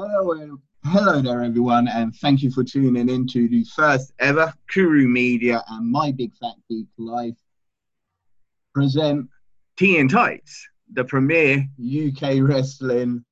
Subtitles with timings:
[0.00, 5.08] Hello, hello there, everyone, and thank you for tuning in to the first ever Kuru
[5.08, 7.34] Media and My Big Fat Geek Life
[8.72, 9.28] present
[9.76, 13.24] Tea and Tights, the premier UK wrestling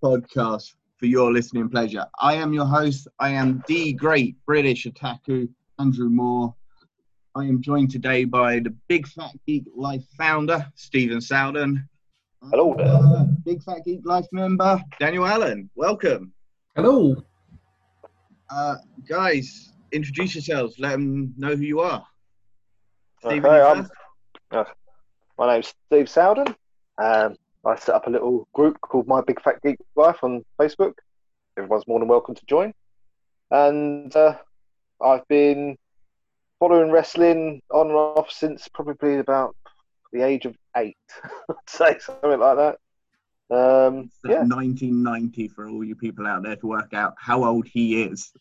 [0.00, 2.06] podcast for your listening pleasure.
[2.20, 3.08] I am your host.
[3.18, 5.48] I am the great British Otaku,
[5.80, 6.54] Andrew Moore.
[7.34, 11.88] I am joined today by the Big Fat Geek Life founder, Stephen Sowden.
[12.50, 12.86] Hello there.
[12.88, 15.70] Uh, Big Fat Geek Life member, Daniel Allen.
[15.74, 16.32] Welcome.
[16.76, 17.16] Hello.
[18.50, 18.76] Uh,
[19.08, 20.78] guys, introduce yourselves.
[20.78, 22.04] Let them know who you are.
[23.20, 23.88] Stephen, Okay, I'm-
[24.50, 24.64] Uh,
[25.38, 26.54] my name's Steve Sowden.
[26.98, 30.94] Um, I set up a little group called My Big Fat Geek Life on Facebook.
[31.56, 32.72] Everyone's more than welcome to join.
[33.50, 34.36] And uh,
[35.00, 35.76] I've been
[36.60, 39.56] following wrestling on and off since probably about
[40.14, 40.96] the age of eight,
[41.68, 42.78] say something like that.
[43.50, 48.02] Um, yeah, 1990 for all you people out there to work out how old he
[48.04, 48.32] is.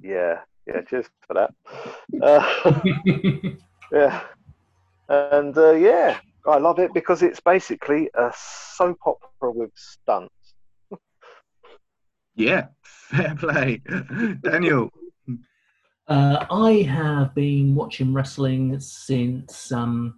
[0.00, 0.82] yeah, yeah.
[0.82, 1.54] Cheers for that.
[2.22, 3.56] Uh,
[3.92, 4.22] Yeah.
[5.08, 10.54] And uh, yeah, I love it because it's basically a soap opera with stunts.
[12.34, 13.82] Yeah, fair play.
[14.42, 14.88] Daniel,
[16.08, 20.16] Uh, I have been watching wrestling since um,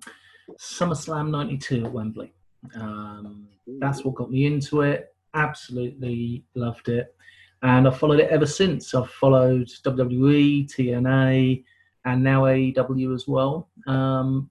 [0.59, 2.33] SummerSlam 92 at Wembley.
[2.75, 5.15] Um, that's what got me into it.
[5.35, 7.15] Absolutely loved it.
[7.63, 8.95] And I've followed it ever since.
[8.95, 11.65] I've followed WWE, TNA,
[12.05, 13.69] and now AEW as well.
[13.87, 14.51] Um,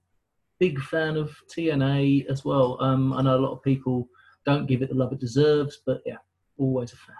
[0.58, 2.76] big fan of TNA as well.
[2.80, 4.08] Um, I know a lot of people
[4.44, 6.16] don't give it the love it deserves, but yeah,
[6.58, 7.16] always a fan.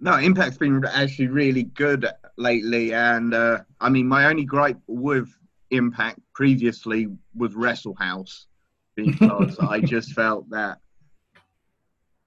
[0.00, 2.92] no, Impact's been actually really good lately.
[2.92, 5.28] And uh, I mean, my only gripe with
[5.72, 8.46] Impact previously was Wrestle House
[8.94, 10.78] because I just felt that.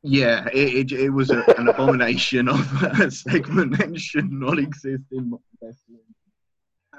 [0.03, 5.05] Yeah, it, it, it was a, an abomination of a segment that should not exist
[5.11, 5.99] in wrestling.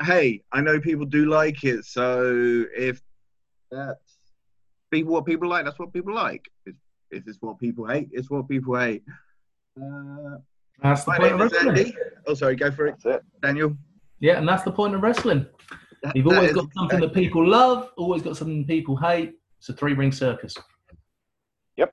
[0.00, 3.00] Hey, I know people do like it, so if
[3.70, 4.18] that's
[4.90, 6.50] people what people like, that's what people like.
[6.64, 6.74] If,
[7.10, 9.02] if it's what people hate, it's what people hate.
[9.80, 10.38] Uh,
[10.82, 11.68] That's the point of wrestling.
[11.68, 11.94] Andy.
[12.26, 13.22] Oh, sorry, go for it, That's it.
[13.42, 13.76] Daniel.
[14.20, 15.46] Yeah, and that's the point of wrestling.
[16.06, 19.34] That- You've always is got something that people love, always got something people hate.
[19.58, 20.56] It's a three ring circus.
[21.76, 21.92] Yep,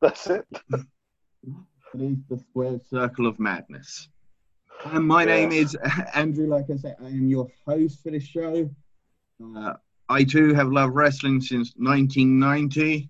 [0.00, 0.46] that's it.
[1.94, 4.10] It is the square circle of madness.
[4.84, 5.74] And my name is
[6.14, 6.46] Andrew.
[6.46, 8.68] Like I said, I am your host for this show.
[9.42, 9.72] Uh,
[10.10, 13.08] I too have loved wrestling since 1990,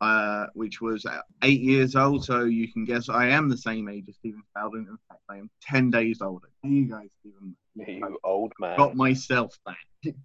[0.00, 2.24] uh, which was uh, eight years old.
[2.24, 4.86] So you can guess I am the same age as Stephen Sowden.
[4.88, 6.48] In fact, I am 10 days older.
[6.62, 7.54] There you go, Stephen.
[7.76, 8.76] You old man.
[8.76, 10.14] Got myself back.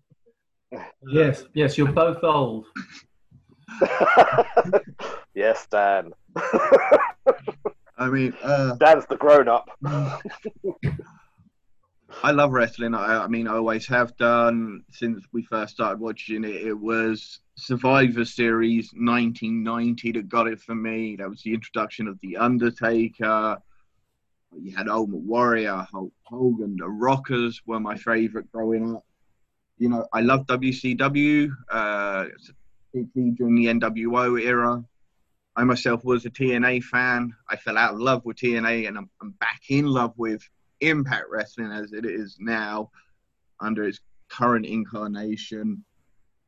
[1.01, 2.67] Yes, yes, you're both old.
[5.33, 6.11] yes, Dan.
[7.97, 9.67] I mean, uh, Dan's the grown up.
[12.23, 12.93] I love wrestling.
[12.93, 16.55] I, I mean, I always have done since we first started watching it.
[16.55, 21.15] It was Survivor Series 1990 that got it for me.
[21.15, 23.57] That was the introduction of The Undertaker.
[24.57, 29.05] You had Ultimate Warrior, Hulk Hogan, The Rockers were my favorite growing up.
[29.77, 32.25] You know, I loved WCW, uh,
[32.91, 34.83] particularly during the NWO era.
[35.55, 37.33] I myself was a TNA fan.
[37.49, 40.41] I fell out of love with TNA, and I'm, I'm back in love with
[40.81, 42.89] Impact Wrestling as it is now
[43.59, 43.99] under its
[44.29, 45.83] current incarnation.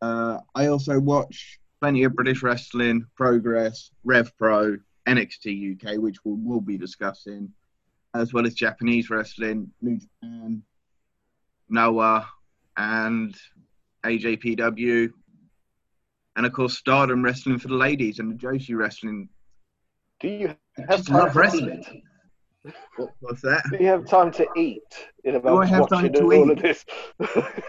[0.01, 6.37] Uh, I also watch plenty of British wrestling, Progress, Rev Pro, NXT UK, which we'll,
[6.39, 7.51] we'll be discussing,
[8.13, 10.63] as well as Japanese wrestling, New Japan,
[11.69, 12.27] Noah,
[12.77, 13.35] and
[14.05, 15.11] AJPW.
[16.35, 19.29] And of course, Stardom Wrestling for the ladies and the Joshi Wrestling.
[20.19, 20.55] Do you
[20.87, 21.83] have time love to wrestling.
[22.63, 22.73] eat?
[22.97, 23.63] What, what's that?
[23.71, 26.51] Do you have time to eat in about I have time to all eat?
[26.51, 26.85] of this?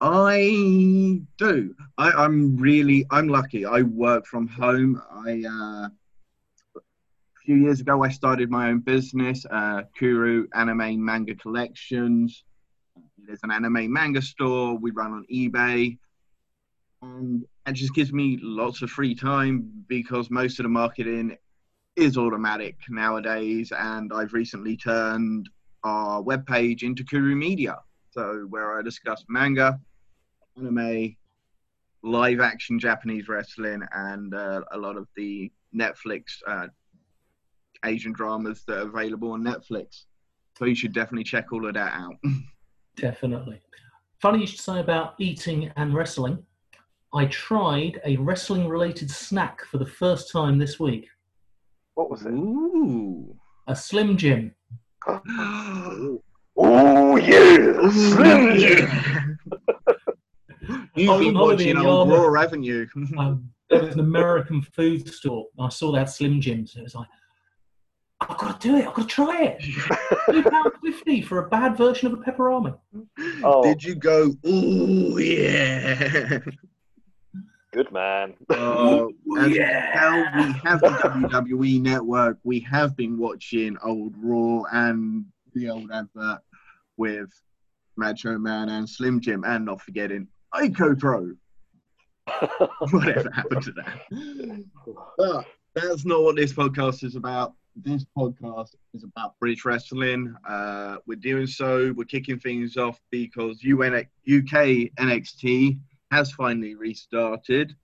[0.00, 1.74] I do.
[1.98, 3.66] I, I'm really, I'm lucky.
[3.66, 5.02] I work from home.
[5.10, 5.88] I, uh,
[7.44, 12.44] few years ago, I started my own business, uh, Kuru Anime Manga Collections.
[13.26, 14.76] There's an anime manga store.
[14.76, 15.98] We run on eBay.
[17.02, 21.36] And it just gives me lots of free time because most of the marketing
[21.96, 23.72] is automatic nowadays.
[23.76, 25.48] And I've recently turned
[25.82, 27.78] our webpage into Kuru Media.
[28.10, 29.78] So, where I discuss manga,
[30.58, 31.16] anime,
[32.02, 36.66] live action Japanese wrestling, and uh, a lot of the Netflix uh,
[37.84, 40.04] Asian dramas that are available on Netflix.
[40.58, 42.16] So you should definitely check all of that out.
[42.96, 43.60] Definitely.
[44.20, 46.44] Funny you should say about eating and wrestling.
[47.14, 51.08] I tried a wrestling related snack for the first time this week.
[51.94, 52.30] What was it?
[52.30, 53.34] Ooh.
[53.66, 54.54] A Slim Jim.
[56.62, 59.38] Oh yeah, Slim Jim.
[60.94, 62.28] You've On been watching in old Yarmouth.
[62.28, 62.90] Raw, haven't?
[63.18, 65.46] Um, there was an American food store.
[65.58, 67.08] I saw that Slim Jims, and it was like,
[68.20, 68.86] I've got to do it.
[68.86, 69.62] I've got to try it.
[70.30, 72.78] Two pound fifty for a bad version of a pepperoni.
[73.42, 73.62] Oh.
[73.62, 74.34] Did you go?
[74.46, 76.38] Ooh yeah.
[77.72, 78.34] Good man.
[78.48, 79.06] Uh,
[79.38, 79.92] as yeah.
[79.92, 82.38] can tell, we have the WWE network.
[82.42, 85.24] We have been watching old Raw and
[85.54, 86.40] the old advert
[86.96, 87.30] with
[87.96, 91.32] Macho Man and Slim Jim, and not forgetting Ico Pro.
[92.90, 94.64] Whatever happened to that?
[95.16, 95.44] But
[95.74, 97.54] that's not what this podcast is about.
[97.76, 100.34] This podcast is about British wrestling.
[100.46, 101.92] Uh, we're doing so.
[101.96, 105.78] We're kicking things off because UN, UK NXT
[106.10, 107.74] has finally restarted.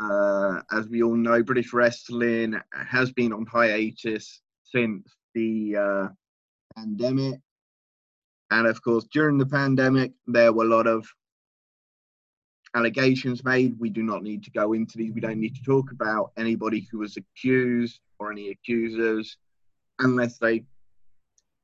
[0.00, 6.08] Uh, as we all know, British wrestling has been on hiatus since the uh,
[6.76, 7.40] pandemic.
[8.50, 11.06] And of course, during the pandemic, there were a lot of
[12.74, 13.78] allegations made.
[13.78, 15.12] We do not need to go into these.
[15.12, 19.36] We don't need to talk about anybody who was accused or any accusers
[20.00, 20.64] unless they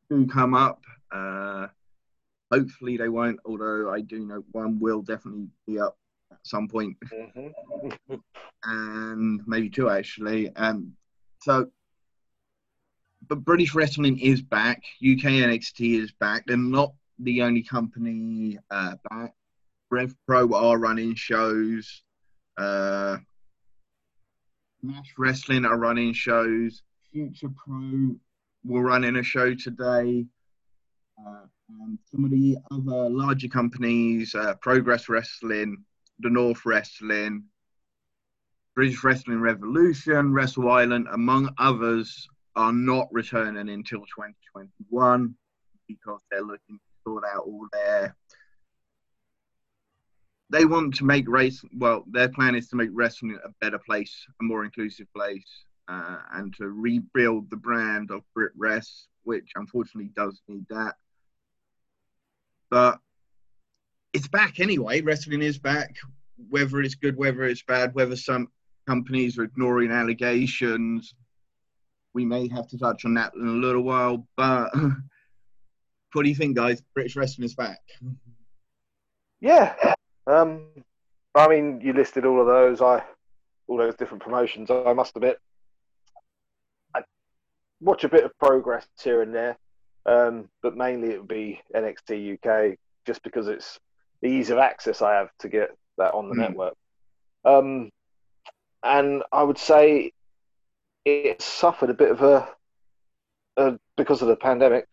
[0.08, 0.82] do come up.
[1.12, 1.66] Uh,
[2.52, 5.96] hopefully, they won't, although I do know one will definitely be up
[6.30, 7.52] at some point Mhm.
[8.64, 10.54] and maybe two actually.
[10.54, 10.92] Um,
[11.42, 11.70] so,
[13.28, 14.82] but British wrestling is back.
[15.02, 16.44] UK NXT is back.
[16.46, 19.34] They're not the only company uh, back.
[19.90, 22.02] Rev Pro are running shows.
[22.56, 23.18] Uh,
[25.18, 26.82] Wrestling are running shows.
[27.12, 28.16] Future Pro
[28.64, 30.26] will run in a show today.
[31.18, 31.42] Uh,
[31.82, 35.84] and some of the other larger companies, uh, Progress Wrestling,
[36.20, 37.44] The North Wrestling,
[38.74, 45.34] British Wrestling Revolution, Wrestle Island, among others, are not returning until 2021
[45.86, 48.16] because they're looking to sort out all their.
[50.50, 51.62] They want to make race.
[51.76, 56.18] Well, their plan is to make wrestling a better place, a more inclusive place, uh,
[56.32, 60.96] and to rebuild the brand of BritWres, which unfortunately does need that.
[62.68, 62.98] But
[64.12, 65.00] it's back anyway.
[65.02, 65.96] Wrestling is back,
[66.48, 68.48] whether it's good, whether it's bad, whether some
[68.88, 71.14] companies are ignoring allegations.
[72.12, 74.70] We may have to touch on that in a little while, but
[76.12, 76.82] what do you think, guys?
[76.92, 77.78] British wrestling is back.
[79.40, 79.94] Yeah.
[80.26, 80.66] Um,
[81.34, 82.80] I mean, you listed all of those.
[82.80, 83.02] I
[83.66, 84.70] all those different promotions.
[84.70, 85.38] I must admit,
[86.94, 87.02] I
[87.80, 89.56] watch a bit of progress here and there,
[90.06, 92.76] um, but mainly it would be NXT UK,
[93.06, 93.78] just because it's
[94.22, 96.40] the ease of access I have to get that on the Hmm.
[96.40, 96.74] network.
[97.44, 97.90] Um,
[98.82, 100.12] and I would say
[101.04, 102.48] it suffered a bit of a,
[103.56, 104.86] a because of the pandemic,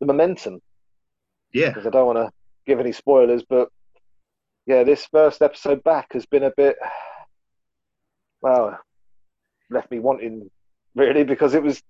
[0.00, 0.60] the momentum
[1.52, 2.30] Yeah, because I don't want to
[2.66, 3.70] give any spoilers, but
[4.68, 6.76] yeah, this first episode back has been a bit,
[8.42, 8.78] well,
[9.70, 10.50] left me wanting
[10.94, 11.82] really because it was,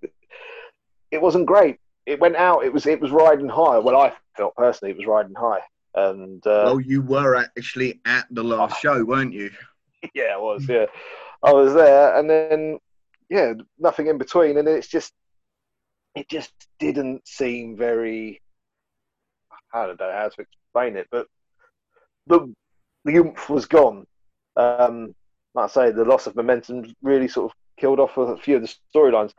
[1.11, 1.77] it wasn't great.
[2.05, 2.63] It went out.
[2.63, 3.77] It was it was riding high.
[3.77, 5.59] Well, I felt personally it was riding high,
[5.93, 9.51] and uh, well, you were actually at the last show, weren't you?
[10.15, 10.67] yeah, I was.
[10.67, 10.85] Yeah,
[11.43, 12.79] I was there, and then
[13.29, 15.13] yeah, nothing in between, and it's just,
[16.15, 18.41] it just didn't seem very.
[19.71, 21.27] I don't know how to explain it, but
[22.25, 22.55] the
[23.05, 24.05] the oomph was gone.
[24.55, 25.15] Um,
[25.53, 28.61] like I say, the loss of momentum really sort of killed off a few of
[28.61, 29.33] the storylines.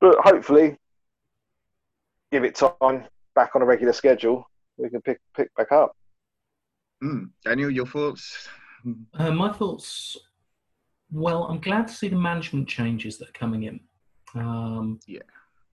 [0.00, 0.76] But hopefully,
[2.30, 4.44] give it time back on a regular schedule,
[4.76, 5.96] we can pick pick back up.
[7.02, 7.30] Mm.
[7.44, 8.48] Daniel, your thoughts?
[9.14, 10.16] Uh, my thoughts.
[11.10, 13.80] Well, I'm glad to see the management changes that are coming in.
[14.34, 15.20] Um, Yeah.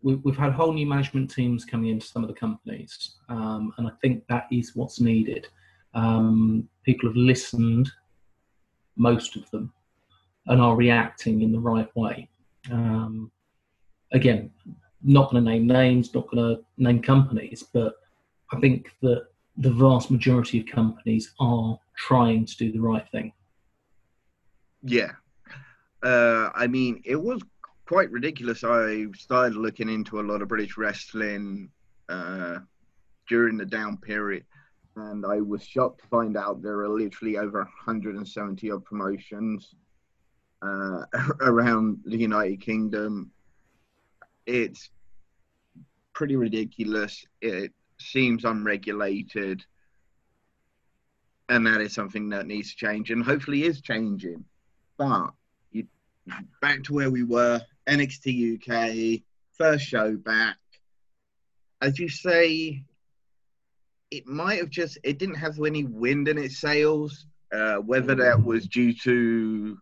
[0.02, 3.88] we, we've had whole new management teams coming into some of the companies, um, and
[3.88, 5.48] I think that is what's needed.
[5.94, 7.92] Um, people have listened,
[8.96, 9.72] most of them,
[10.48, 12.30] and are reacting in the right way.
[12.72, 13.32] Um,
[14.12, 14.52] again,
[15.02, 17.96] not going to name names, not going to name companies, but
[18.52, 19.28] I think that
[19.58, 23.34] the vast majority of companies are trying to do the right thing.
[24.84, 25.12] Yeah.
[26.02, 27.42] Uh, I mean, it was
[27.86, 28.64] quite ridiculous.
[28.64, 31.70] I started looking into a lot of British wrestling
[32.08, 32.60] uh,
[33.28, 34.46] during the down period,
[35.00, 39.76] and I was shocked to find out there are literally over 170 odd promotions
[40.62, 41.04] uh,
[41.42, 43.32] around the United Kingdom.
[44.46, 44.90] It's
[46.14, 47.26] pretty ridiculous.
[47.42, 49.64] It seems unregulated,
[51.48, 54.44] and that is something that needs to change, and hopefully is changing.
[54.98, 55.32] But
[55.72, 55.88] you,
[56.62, 59.22] back to where we were, NXT UK,
[59.54, 60.58] first show back.
[61.82, 62.84] As you say,
[64.12, 67.26] it might have just it didn't have any wind in its sails.
[67.52, 69.76] Uh, whether that was due to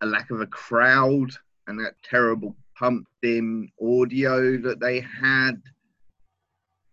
[0.00, 1.30] a lack of a crowd
[1.66, 5.60] and that terrible pumped in audio that they had,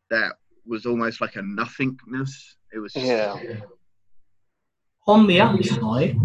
[0.10, 0.34] that
[0.66, 2.58] was almost like a nothingness.
[2.74, 3.40] It was Yeah.
[5.08, 6.18] On the upside,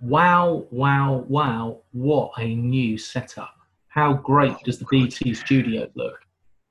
[0.00, 3.54] wow, wow, wow, what a new setup.
[3.88, 6.18] How great does the BT studio look?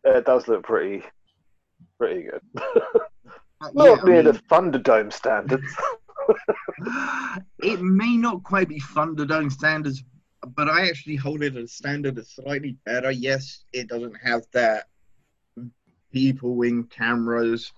[0.04, 1.04] It does look pretty,
[2.02, 2.42] pretty good.
[3.76, 5.76] Yeah, Not I near the mean, Thunderdome standards.
[7.60, 10.04] it may not quite be Thunderdome standards,
[10.56, 13.12] but I actually hold it as a standard that's slightly better.
[13.12, 14.86] Yes, it doesn't have that
[16.12, 17.72] people in cameras,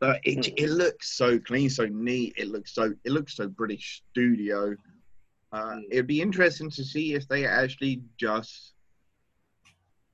[0.00, 0.54] but it Hmm.
[0.56, 2.34] it looks so clean, so neat.
[2.38, 4.74] It looks so it looks so British studio.
[5.52, 5.80] Uh, Hmm.
[5.90, 8.72] it'd be interesting to see if they actually just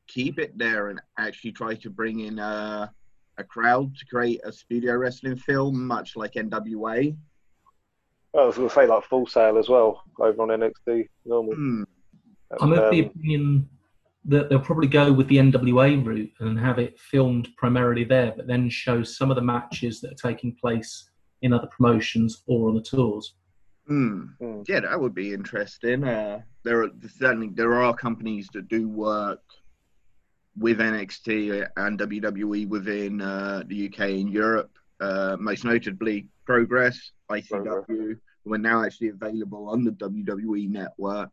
[0.09, 2.93] keep it there and actually try to bring in a,
[3.41, 7.17] a crowd to create a studio wrestling film, much like NWA.
[8.39, 11.55] I was going to say like Full Sail as well over on NXT normal.
[11.55, 11.83] Hmm.
[12.61, 13.69] I'm of the Um, opinion
[14.27, 18.47] that they'll probably go with the NWA route and have it filmed primarily there, but
[18.47, 21.11] then show some of the matches that are taking place
[21.43, 23.35] in other promotions or on the tours.
[23.87, 24.27] Hmm.
[24.39, 24.63] Hmm.
[24.69, 26.05] Yeah, that would be interesting.
[26.05, 29.43] Uh, there are certainly there are companies that do work
[30.59, 34.71] with NXT and WWE within uh, the UK and Europe.
[35.01, 41.31] Uh, most notably, Progress, ICW, who are now actually available on the WWE network,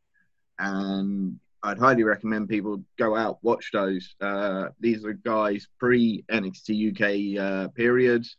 [0.60, 4.16] and I'd highly recommend people go out watch those.
[4.22, 8.38] Uh, these are guys pre NXT UK uh, periods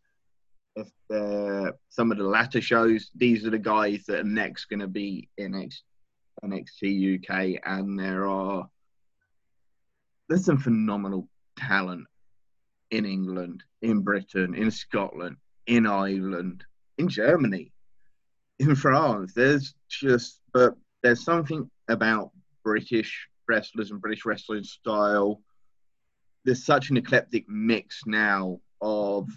[0.78, 4.80] if uh, some of the latter shows, these are the guys that are next going
[4.80, 5.70] to be in
[6.44, 8.68] NXT UK, and there are
[10.28, 12.06] there's some phenomenal talent
[12.90, 16.64] in England, in Britain, in Scotland, in Ireland,
[16.99, 17.73] in Germany,
[18.58, 19.32] in France.
[19.35, 22.30] There's just, but there's something about
[22.64, 25.40] British wrestlers and British wrestling style.
[26.44, 29.28] There's such an eclectic mix now of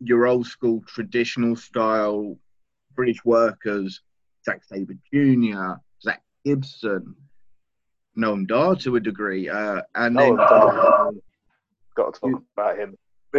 [0.00, 2.36] your old school traditional style
[2.94, 4.00] British workers,
[4.44, 7.14] Zack Sabre Jr., Zack Gibson,
[8.20, 11.20] Noam Dar to a degree, uh, and Oh, then um,
[11.96, 12.96] got to talk You- about him.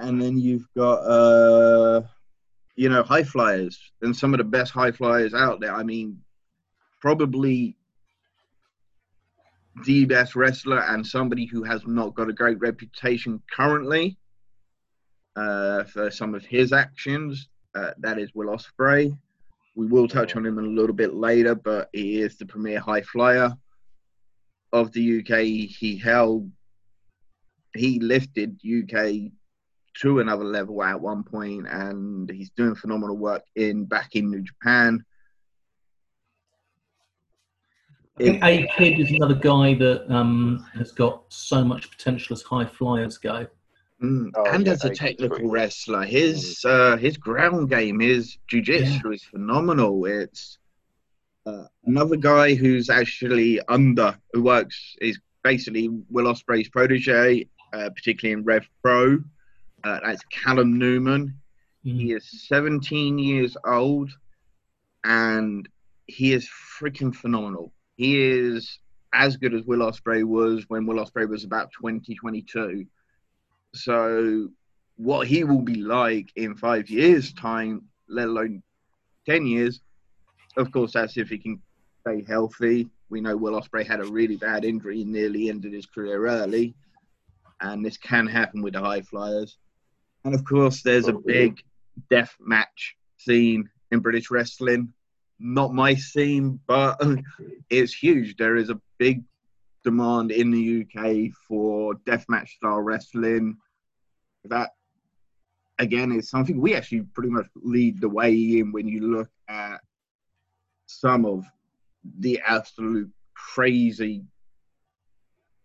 [0.00, 2.02] and then you've got uh,
[2.76, 5.72] you know high flyers and some of the best high flyers out there.
[5.74, 6.20] I mean,
[7.00, 7.76] probably
[9.84, 14.16] the best wrestler and somebody who has not got a great reputation currently
[15.36, 17.48] uh, for some of his actions.
[17.76, 19.16] Uh, that is Will Ospreay.
[19.78, 23.02] We will touch on him a little bit later, but he is the premier high
[23.02, 23.52] flyer
[24.72, 25.42] of the UK.
[25.44, 26.50] He held,
[27.76, 29.30] he lifted UK
[30.00, 34.42] to another level at one point, and he's doing phenomenal work in back in New
[34.42, 35.04] Japan.
[38.18, 42.42] I think A Kid is another guy that um, has got so much potential as
[42.42, 43.46] high flyers go.
[44.02, 45.50] Mm, Oh, and yeah, as a technical good.
[45.50, 50.04] wrestler, his uh, his ground game, his jiu-jitsu is phenomenal.
[50.06, 50.58] It's
[51.46, 58.38] uh, another guy who's actually under, who works, is basically Will Ospreay's protege, uh, particularly
[58.38, 59.18] in Rev Pro.
[59.82, 61.34] Uh, that's Callum Newman.
[61.82, 64.10] He is 17 years old,
[65.04, 65.68] and
[66.06, 66.48] he is
[66.80, 67.72] freaking phenomenal.
[67.96, 68.78] He is
[69.12, 72.84] as good as Will Ospreay was when Will Ospreay was about 20, 22.
[73.74, 74.48] So,
[74.96, 78.62] what he will be like in five years' time, let alone
[79.26, 79.80] 10 years,
[80.56, 81.60] of course, that's if he can
[82.00, 82.88] stay healthy.
[83.10, 86.74] We know Will Ospreay had a really bad injury nearly ended his career early,
[87.60, 89.56] and this can happen with the high flyers.
[90.24, 91.62] And of course, there's a big
[92.10, 94.92] death match scene in British wrestling.
[95.38, 97.00] Not my scene, but
[97.70, 98.36] it's huge.
[98.36, 99.22] There is a big
[99.88, 103.56] demand in the UK for deathmatch style wrestling.
[104.44, 104.70] That
[105.78, 109.78] again is something we actually pretty much lead the way in when you look at
[110.84, 111.46] some of
[112.18, 114.24] the absolute crazy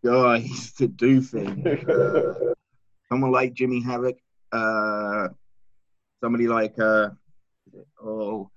[0.06, 1.68] guys to do things.
[1.89, 2.53] Uh,
[3.10, 4.15] someone like Jimmy Havoc,
[4.53, 5.27] uh,
[6.22, 7.10] somebody like uh,
[8.01, 8.50] oh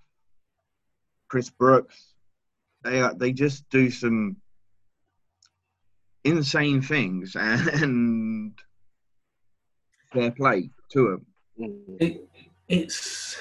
[1.27, 2.15] Chris Brooks.
[2.85, 4.37] They are, they just do some
[6.27, 8.53] insane things and
[10.13, 11.27] fair play to them.
[11.61, 11.97] Mm.
[12.01, 12.29] It,
[12.69, 13.37] it's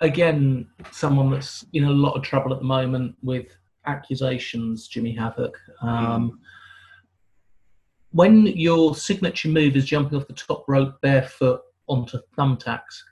[0.00, 3.46] again someone that's in a lot of trouble at the moment with
[3.86, 5.56] accusations, Jimmy Havoc.
[5.82, 6.40] Um,
[8.10, 13.02] When your signature move is jumping off the top rope barefoot onto thumbtacks,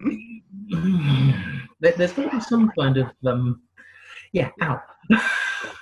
[1.80, 3.62] there, there's got to be some kind of um,
[4.32, 4.80] yeah, ow.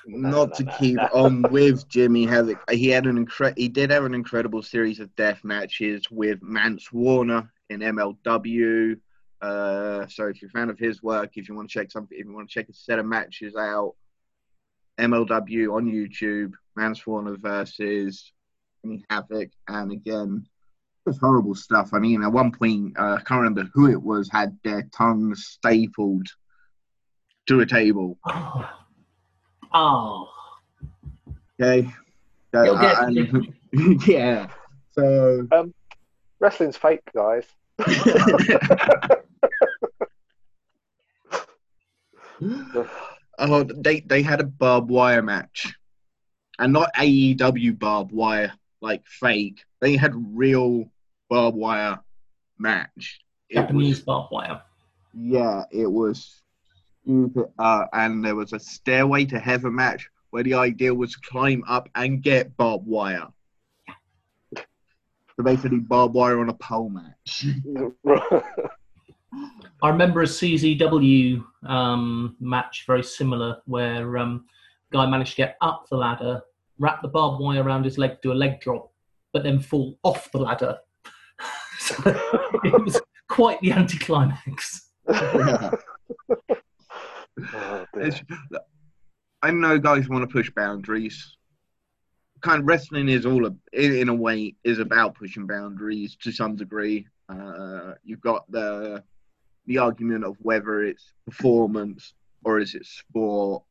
[0.06, 4.14] Not to keep on with Jimmy Havoc, he had an incre- he did have an
[4.14, 8.98] incredible series of death matches with Mance Warner in MLW.
[9.40, 12.18] Uh, so if you're a fan of his work, if you want to check something,
[12.18, 13.94] if you want to check a set of matches out,
[14.98, 18.32] MLW on YouTube, Mance Warner versus
[18.82, 20.46] Jimmy Havoc, and again,
[21.06, 21.90] it's horrible stuff.
[21.92, 25.46] I mean, at one point, uh, I can't remember who it was, had their tongues
[25.46, 26.26] stapled
[27.48, 28.18] to a table.
[29.74, 30.30] Oh.
[31.60, 31.88] Okay.
[32.54, 33.54] So, You'll get and-
[34.06, 34.46] yeah.
[34.92, 35.74] So um,
[36.38, 37.44] Wrestling's fake, guys.
[43.38, 45.74] oh, they they had a barbed wire match,
[46.58, 49.64] and not AEW barbed wire like fake.
[49.80, 50.84] They had real
[51.28, 52.00] barbed wire
[52.58, 53.20] match.
[53.48, 54.62] It Japanese was, barbed wire.
[55.12, 56.43] yeah, it was stupid.
[57.58, 61.62] Uh, and there was a stairway to heaven match where the idea was to climb
[61.68, 63.28] up and get barbed wire.
[64.56, 67.46] So basically, barbed wire on a pole match.
[69.82, 74.44] I remember a CZW um, match very similar where um,
[74.92, 76.40] guy managed to get up the ladder,
[76.78, 78.92] wrap the barbed wire around his leg, do a leg drop,
[79.32, 80.78] but then fall off the ladder.
[81.78, 81.94] so
[82.64, 84.90] it was quite the anticlimax.
[85.08, 85.70] Yeah.
[89.42, 91.36] I know guys want to push boundaries.
[92.40, 96.56] Kind of wrestling is all, a, in a way, is about pushing boundaries to some
[96.56, 97.06] degree.
[97.28, 99.02] Uh, you've got the
[99.66, 102.12] the argument of whether it's performance
[102.44, 103.62] or is it sport,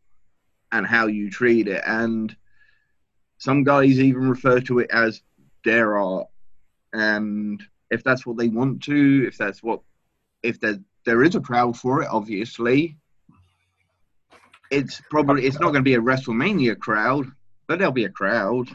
[0.71, 1.83] and how you treat it.
[1.85, 2.35] And
[3.37, 5.21] some guys even refer to it as
[5.63, 6.27] their art.
[6.93, 9.81] And if that's what they want to, if that's what,
[10.41, 12.97] if there there is a crowd for it, obviously,
[14.73, 17.31] it's probably it's not going to be a WrestleMania crowd,
[17.67, 18.69] but there'll be a crowd.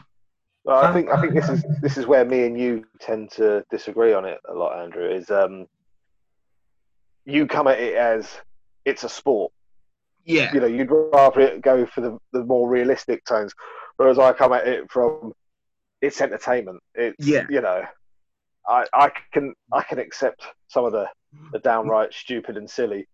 [0.63, 3.63] Well, I think I think this is this is where me and you tend to
[3.71, 5.09] disagree on it a lot, Andrew.
[5.09, 5.67] Is um,
[7.25, 8.27] you come at it as
[8.85, 9.51] it's a sport.
[10.25, 13.53] Yeah, You know, you'd rather it go for the, the more realistic tones,
[13.97, 15.33] whereas I come at it from
[16.01, 16.81] it's entertainment.
[16.93, 17.45] It's Yeah.
[17.49, 17.83] you know,
[18.67, 21.07] I I can I can accept some of the
[21.51, 23.07] the downright stupid and silly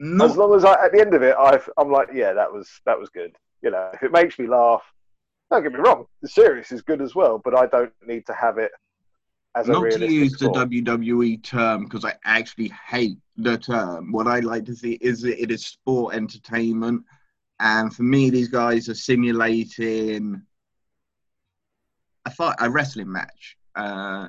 [0.00, 2.68] as long as I, at the end of it, I've, I'm like, yeah, that was
[2.86, 3.36] that was good.
[3.62, 4.82] You know, if it makes me laugh,
[5.50, 8.32] don't get me wrong, the series is good as well, but I don't need to
[8.32, 8.70] have it
[9.54, 10.48] as a not to use the.
[10.48, 14.12] WWE term because I actually hate the term.
[14.12, 17.04] What I like to see is that it is sport entertainment,
[17.58, 20.40] and for me, these guys are simulating
[22.24, 24.28] a fight, a wrestling match, uh,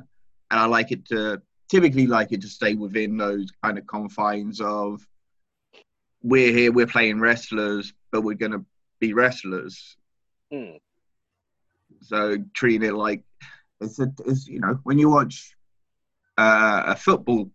[0.50, 4.60] and I like it to typically like it to stay within those kind of confines
[4.60, 5.08] of
[6.22, 8.66] we're here, we're playing wrestlers, but we're going to
[9.00, 9.98] be wrestlers.
[10.54, 10.80] Mm.
[12.02, 13.24] So treating it like
[13.80, 15.56] it's a, it's, you know, when you watch
[16.38, 17.50] uh, a football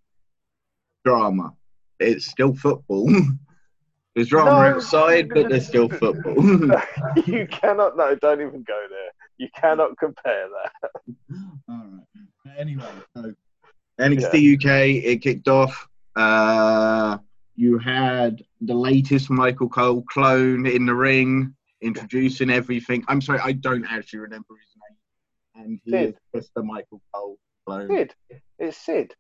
[1.05, 1.53] drama,
[2.01, 3.11] it's still football.
[4.15, 4.77] There's drama No.
[4.77, 6.43] outside, but there's still football.
[7.27, 7.99] you cannot.
[7.99, 9.11] No, don't even go there.
[9.37, 10.91] You cannot compare that.
[11.69, 11.85] All
[12.47, 12.57] right.
[12.59, 12.83] Anyway,
[13.15, 13.35] so
[14.01, 15.87] NXT UK, it kicked off.
[16.17, 17.19] Uh,
[17.57, 23.05] you had the latest Michael Cole clone in the ring, introducing everything.
[23.09, 25.65] I'm sorry, I don't actually remember his name.
[25.65, 26.09] And he Sid.
[26.09, 27.89] is just the Michael Cole clone.
[27.89, 28.15] Sid,
[28.59, 29.15] it's Sid.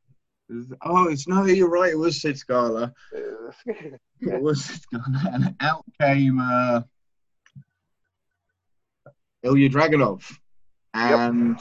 [0.82, 1.92] Oh, it's no, you're right.
[1.92, 2.92] It was Sid Scala.
[3.14, 3.52] Uh,
[4.20, 5.30] It was Sid Scala.
[5.32, 6.82] And out came uh,
[9.42, 10.22] Ilya Dragunov.
[10.94, 11.58] And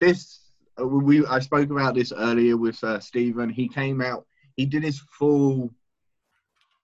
[0.00, 0.40] this,
[0.80, 3.48] uh, we I spoke about this earlier with uh, Stephen.
[3.50, 5.70] He came out, he did his full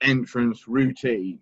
[0.00, 1.40] entrance routine.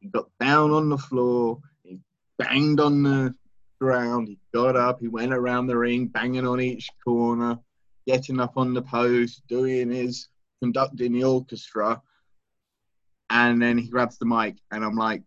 [0.00, 2.00] He got down on the floor, he
[2.38, 3.34] banged on the
[3.80, 7.58] ground, he got up, he went around the ring, banging on each corner,
[8.06, 10.28] getting up on the post, doing his
[10.62, 12.00] conducting the orchestra.
[13.28, 15.24] And then he grabs the mic, and I'm like,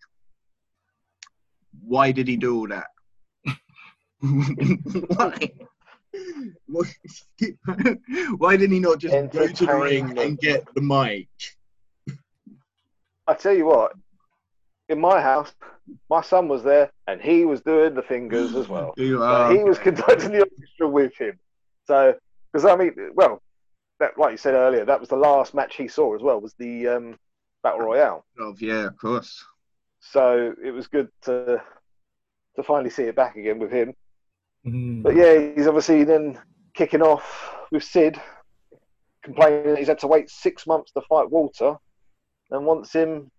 [1.81, 2.88] why did he do all that?
[4.21, 5.51] why?
[8.37, 11.27] Why didn't he not just go to the ring and get the mic?
[13.27, 13.93] I tell you what,
[14.87, 15.53] in my house,
[16.09, 18.93] my son was there and he was doing the fingers as well.
[18.97, 21.37] You So he was conducting the orchestra with him.
[21.85, 22.15] So,
[22.51, 23.41] because I mean, well,
[23.99, 26.41] that, like you said earlier, that was the last match he saw as well.
[26.41, 27.19] Was the um,
[27.63, 28.25] battle royale.
[28.39, 29.43] of, yeah, of course.
[29.99, 31.61] So it was good to
[32.55, 33.93] to finally see it back again with him.
[34.71, 35.03] Mm.
[35.03, 36.38] But yeah, he's obviously then
[36.73, 38.19] kicking off with Sid,
[39.23, 41.75] complaining that he's had to wait six months to fight Walter,
[42.51, 43.29] and wants him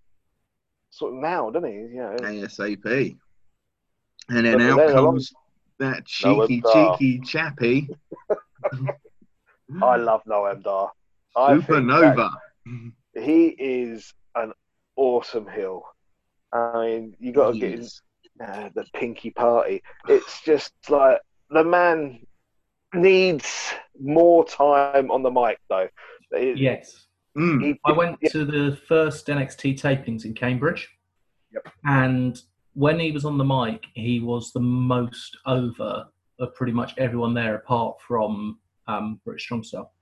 [0.90, 1.74] sort of now, doesn't he?
[1.76, 3.16] You know, ASAP.
[4.28, 5.32] And then But out then along- comes
[5.78, 6.96] that Noam cheeky, Dar.
[6.98, 7.88] cheeky chappy,
[9.82, 10.90] I love Noam Dar.
[11.36, 12.30] I Supernova.
[13.14, 14.52] he is an
[14.96, 15.84] awesome heel.
[16.52, 18.02] I mean, you got to get in Yes.
[18.42, 19.82] Uh, the Pinky Party.
[20.08, 21.18] It's just like
[21.50, 22.20] the man
[22.94, 25.88] needs more time on the mic, though.
[26.32, 27.06] It- Yes.
[27.36, 27.62] Mm.
[27.64, 30.88] he- I went yeah, to the first NXT tapings in Cambridge.
[31.52, 31.68] Yep.
[31.84, 32.40] And
[32.74, 36.06] when he was on the mic, he was the most over
[36.38, 39.92] of pretty much everyone there apart from um, British Strong Style.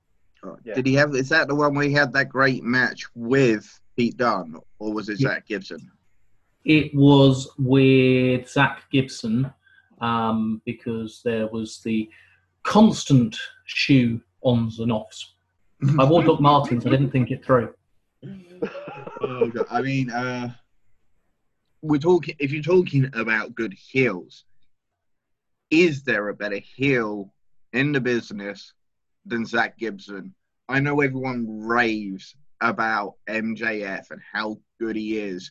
[0.64, 0.74] Yeah.
[0.74, 1.14] Did he have?
[1.16, 5.08] Is that the one where he had that great match with Pete Dunne, or was
[5.08, 5.30] it Yeah.
[5.30, 5.90] Zack Gibson?
[6.64, 9.52] It was with Zack Gibson
[10.00, 12.08] um, because there was the
[12.62, 15.34] constant shoe ons and offs.
[15.98, 17.72] I wore Doc Martens, I didn't think it through.
[19.20, 20.50] Oh, I mean, uh,
[21.82, 22.34] we're talking.
[22.38, 24.44] If you're talking about good heels,
[25.70, 27.32] is there a better heel
[27.72, 28.72] in the business
[29.26, 30.34] than Zack Gibson?
[30.68, 35.50] I know everyone raves about MJF and how good he is.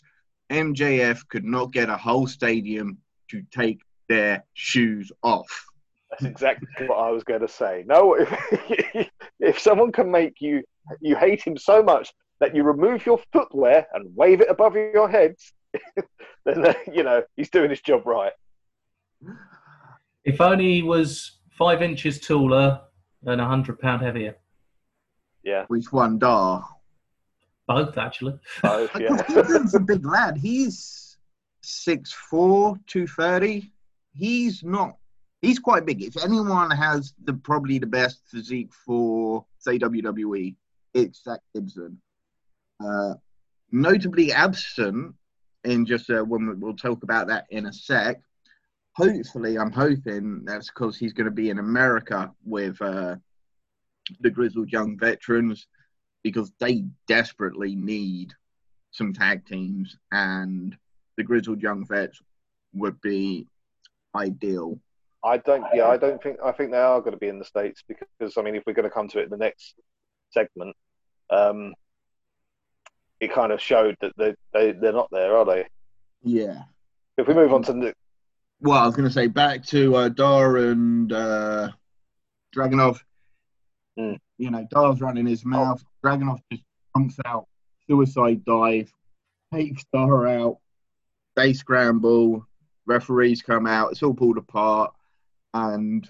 [0.50, 2.98] MJF could not get a whole stadium
[3.30, 5.66] to take their shoes off.
[6.12, 7.84] That's exactly what I was going to say.
[7.86, 10.64] No, if, if someone can make you
[11.02, 15.10] you hate him so much that you remove your footwear and wave it above your
[15.10, 15.52] heads,
[16.46, 18.32] then uh, you know he's doing his job right.
[20.24, 22.82] If only he was five inches taller
[23.24, 24.38] and a hundred pound heavier.
[25.44, 26.68] Yeah, Which one, Dar?
[27.67, 28.39] Both, actually.
[28.62, 28.89] both.
[28.99, 30.38] Yeah, He's a big lad.
[30.38, 31.17] He's
[31.63, 33.71] 6'4", 230.
[34.13, 34.97] He's not.
[35.41, 36.01] He's quite big.
[36.01, 40.56] If anyone has the probably the best physique for say WWE,
[40.93, 42.01] it's Zack Gibson.
[42.84, 43.15] Uh,
[43.71, 45.13] notably absent
[45.63, 48.21] in just uh, when we'll talk about that in a sec.
[48.95, 53.17] Hopefully, I'm hoping that's because he's going to be in America with uh,
[54.21, 55.67] the grizzled young veterans
[56.32, 58.34] because they desperately need
[58.92, 60.76] some tag teams, and
[61.18, 62.22] the grizzled young vets
[62.74, 63.48] would be
[64.16, 64.80] ideal.
[65.24, 65.66] I don't.
[65.74, 66.38] Yeah, I don't think.
[66.44, 68.74] I think they are going to be in the states because I mean, if we're
[68.74, 69.76] going to come to it in the next
[70.32, 70.76] segment,
[71.30, 71.74] um,
[73.20, 75.66] it kind of showed that they they they're not there, are they?
[76.24, 76.63] Yeah.
[77.18, 77.94] If we move on to the
[78.62, 81.70] Well, I was going to say back to uh, Dar and uh,
[82.56, 83.00] Dragunov.
[83.98, 84.20] Mm.
[84.38, 85.84] You know, Dar's running his mouth.
[86.08, 86.63] Dragunov just
[86.96, 87.48] jumps out,
[87.88, 88.91] suicide dive,
[89.54, 90.58] takes Dar out.
[91.36, 92.46] They scramble.
[92.86, 93.91] Referees come out.
[93.91, 94.93] It's all pulled apart,
[95.54, 96.10] and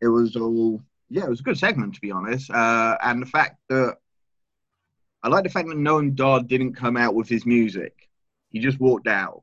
[0.00, 0.80] it was all
[1.10, 1.24] yeah.
[1.24, 2.50] It was a good segment to be honest.
[2.50, 3.96] Uh, and the fact that
[5.22, 8.08] I like the fact that Noam Dar didn't come out with his music.
[8.50, 9.42] He just walked out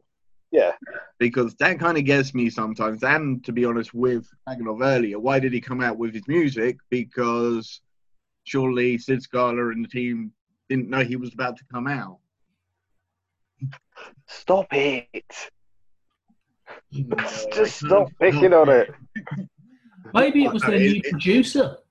[0.51, 0.71] yeah,
[1.19, 3.03] because that kind of gets me sometimes.
[3.03, 6.77] And to be honest, with Dragunov earlier, why did he come out with his music?
[6.89, 7.81] Because
[8.47, 10.31] surely Sid Scala and the team
[10.69, 12.19] didn't know he was about to come out.
[14.27, 15.15] stop it.
[17.53, 18.89] Just stop picking on it.
[20.13, 21.77] Maybe it was their new it- producer.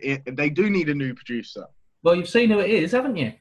[0.00, 1.66] It- they do need a new producer.
[2.02, 3.32] Well, you've seen who it is, haven't you?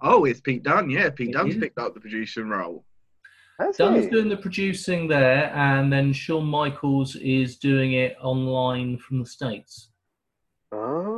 [0.00, 0.88] Oh, it's Pete Dunne.
[0.88, 1.60] Yeah, Pete It Dunne's is.
[1.60, 2.86] picked up the producing role.
[3.60, 4.10] Has Dunne's he?
[4.10, 9.90] doing the producing there, and then Shawn Michaels is doing it online from the States.
[10.72, 11.13] Oh.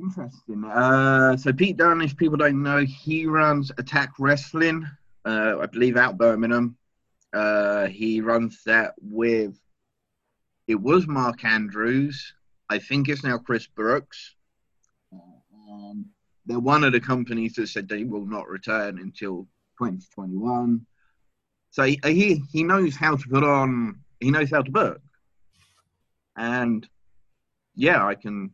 [0.00, 0.64] Interesting.
[0.64, 4.86] Uh, so Pete Dunne, if people don't know, he runs Attack Wrestling,
[5.24, 6.76] uh, I believe out Birmingham.
[7.32, 9.58] Uh, he runs that with.
[10.66, 12.32] It was Mark Andrews.
[12.68, 14.36] I think it's now Chris Brooks.
[15.12, 16.06] Um,
[16.46, 20.86] they're one of the companies that said they will not return until 2021.
[21.70, 24.00] So he, he he knows how to put on.
[24.20, 25.00] He knows how to book.
[26.36, 26.88] And
[27.74, 28.52] yeah, I can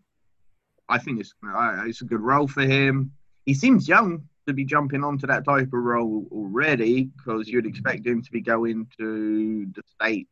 [0.88, 3.12] I think it's uh, it's a good role for him.
[3.44, 8.06] He seems young to be jumping onto that type of role already because you'd expect
[8.06, 10.28] him to be going to the state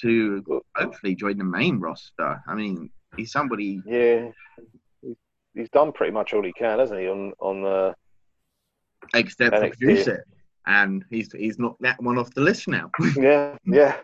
[0.00, 2.42] to hopefully join the main roster.
[2.46, 3.80] I mean, he's somebody.
[3.86, 4.30] Yeah.
[5.54, 7.08] He's- done pretty much all he can, hasn't he?
[7.08, 7.92] On on uh,
[9.14, 9.78] Except NXT.
[9.78, 10.20] produce it,
[10.66, 12.90] and he's he's not that one off the list now.
[13.16, 13.96] yeah, yeah.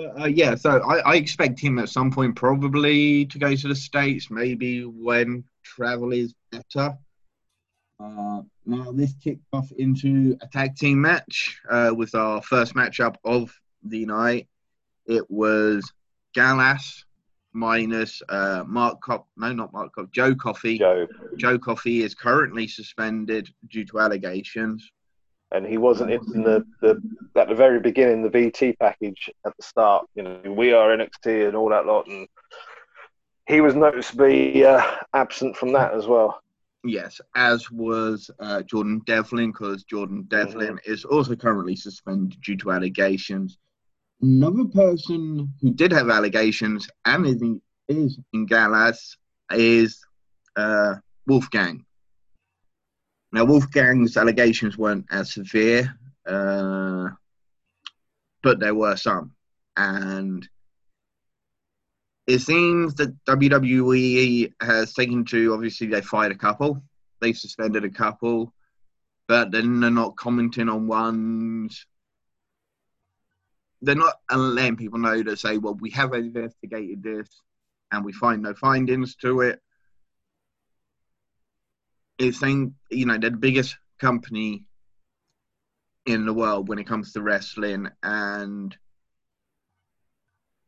[0.00, 3.74] Uh, yeah, so I, I expect him at some point probably to go to the
[3.74, 6.96] states, maybe when travel is better.
[7.98, 11.60] Uh, now this kicked off into a tag team match.
[11.68, 14.46] Uh, was our first matchup of the night.
[15.06, 15.92] It was
[16.32, 17.04] Gallus
[17.52, 19.26] minus uh, Mark Cop.
[19.36, 20.12] No, not Mark Cop.
[20.12, 20.78] Joe Coffey.
[20.78, 24.92] Joe, Joe Coffey is currently suspended due to allegations.
[25.50, 27.00] And he wasn't in the, the
[27.34, 30.06] at the very beginning the VT package at the start.
[30.14, 32.28] You know, we are NXT and all that lot, and
[33.46, 34.82] he was noticeably uh,
[35.14, 36.42] absent from that as well.
[36.84, 42.70] Yes, as was uh, Jordan Devlin, because Jordan Devlin is also currently suspended due to
[42.70, 43.58] allegations.
[44.20, 49.16] Another person who did have allegations and is in, is in Gallus
[49.50, 50.04] is
[50.56, 51.84] uh, Wolfgang.
[53.32, 55.94] Now, Wolfgang's allegations weren't as severe,
[56.26, 57.08] uh,
[58.42, 59.32] but there were some.
[59.76, 60.48] And
[62.26, 66.82] it seems that WWE has taken to obviously they fired a couple,
[67.20, 68.52] they suspended a couple,
[69.26, 71.86] but then they're not commenting on ones.
[73.82, 77.28] They're not letting people know to say, well, we have investigated this
[77.92, 79.62] and we find no findings to it.
[82.18, 84.64] It's saying, you know, they're the biggest company
[86.06, 88.76] in the world when it comes to wrestling and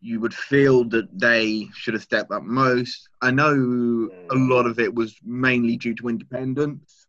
[0.00, 3.08] you would feel that they should have stepped up most.
[3.20, 4.48] I know a mm.
[4.48, 7.06] lot of it was mainly due to independence,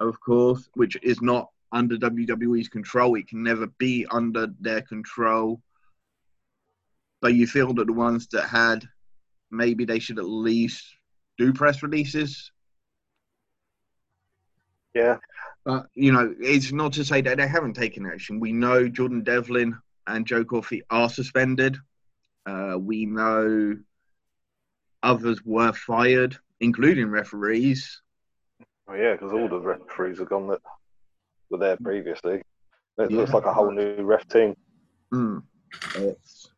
[0.00, 3.16] of course, which is not under WWE's control.
[3.16, 5.60] It can never be under their control.
[7.20, 8.86] But you feel that the ones that had,
[9.50, 10.84] maybe they should at least
[11.36, 12.50] do press releases.
[14.94, 15.16] Yeah,
[15.64, 18.38] But, you know, it's not to say that they haven't taken action.
[18.38, 19.76] We know Jordan Devlin
[20.06, 21.76] and Joe Coffey are suspended.
[22.46, 23.76] Uh, we know
[25.02, 28.00] others were fired, including referees.
[28.88, 30.60] oh, yeah, because all the referees have gone that
[31.50, 32.42] were there previously.
[32.98, 33.16] It Yeah.
[33.16, 34.54] looks like a whole new ref team.
[35.12, 35.42] Mm,
[35.96, 36.50] it's,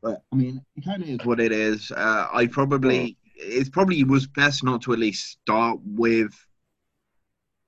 [0.00, 1.90] but I mean, it kind of is what it is.
[1.90, 6.32] Uh, I probably it probably was best not to at least start with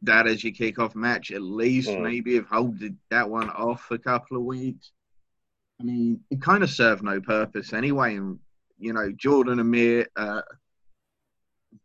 [0.06, 1.30] that as your kickoff match.
[1.30, 2.02] At least Mm.
[2.02, 4.92] maybe have held that one off a couple of weeks.
[5.80, 8.16] I mean, it kind of served no purpose anyway.
[8.16, 8.38] And
[8.78, 10.42] you know, Jordan Amir, uh,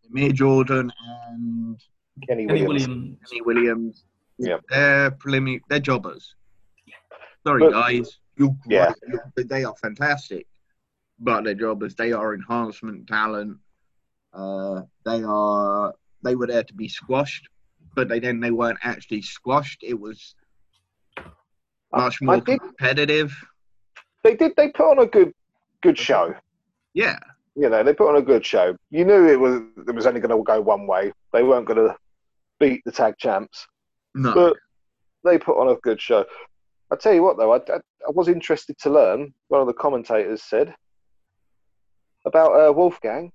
[0.09, 0.91] Amir Jordan
[1.27, 1.79] and
[2.27, 2.87] Kenny Kenny Williams.
[2.87, 3.17] Williams.
[3.29, 4.05] Kenny Williams.
[4.37, 4.61] Yep.
[4.69, 5.61] They're preliminary.
[5.69, 6.35] They're jobbers.
[7.45, 8.17] Sorry, But- guys.
[8.37, 8.73] You're great.
[8.75, 8.93] Yeah.
[9.07, 10.47] You're- they are fantastic,
[11.19, 11.93] but they're jobbers.
[11.95, 13.57] They are enhancement talent.
[14.31, 15.93] Uh, they are.
[16.23, 17.49] They were there to be squashed,
[17.95, 19.83] but they then they weren't actually squashed.
[19.83, 20.35] It was
[21.93, 23.33] much more did- competitive.
[24.23, 24.53] They did.
[24.57, 25.33] They put on a good,
[25.81, 26.35] good show.
[26.93, 27.17] Yeah.
[27.55, 28.75] You know, they put on a good show.
[28.89, 31.11] You knew it was it was only going to go one way.
[31.33, 31.95] They weren't going to
[32.59, 33.65] beat the tag champs,
[34.13, 34.33] No.
[34.33, 34.57] but
[35.23, 36.25] they put on a good show.
[36.91, 39.33] I tell you what, though, I, I, I was interested to learn.
[39.47, 40.73] One of the commentators said
[42.25, 43.31] about uh, Wolfgang.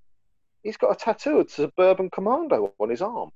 [0.62, 3.30] He's got a tattoo of Suburban Commando on his arm.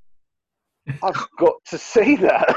[1.03, 2.57] I've got to see that.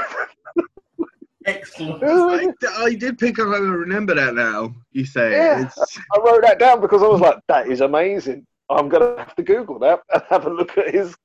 [1.44, 2.02] Excellent.
[2.04, 2.52] I,
[2.84, 3.48] I did pick up.
[3.48, 4.74] I remember that now.
[4.92, 5.62] You say Yeah.
[5.62, 8.46] it's I wrote that down because I was like, that is amazing.
[8.70, 11.16] I'm going to have to Google that and have a look at his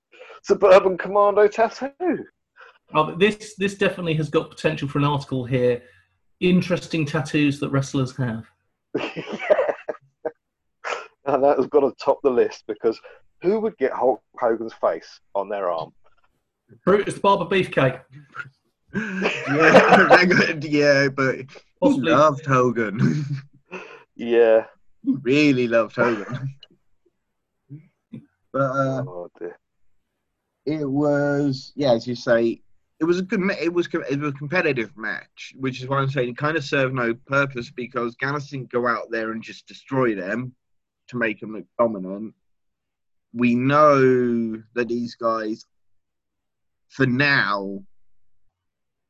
[0.44, 2.26] Suburban Commando tattoo.
[2.94, 5.84] Oh, this this definitely has got potential for an article here.
[6.40, 8.46] Interesting tattoos that wrestlers have.
[8.96, 9.14] yeah.
[11.26, 12.98] And that has got to top the list because
[13.42, 15.92] who would get Hulk Hogan's face on their arm?
[16.86, 18.02] Brutus the Barber Beefcake.
[18.94, 19.02] yeah,
[20.10, 21.36] that got- yeah, but
[21.82, 23.24] he loved Hogan.
[24.20, 24.66] Yeah.
[25.04, 26.56] He really loved Hogan.
[28.52, 29.60] But uh, Oh, dear.
[30.66, 32.62] it was, yeah, as you say,
[33.00, 33.42] it was a good.
[33.62, 36.64] It was it was a competitive match, which is why I'm saying it kind of
[36.64, 40.56] served no purpose because Gallus didn't go out there and just destroy them
[41.10, 42.34] to make them look dominant.
[43.34, 45.64] We know that these guys,
[46.90, 47.84] for now,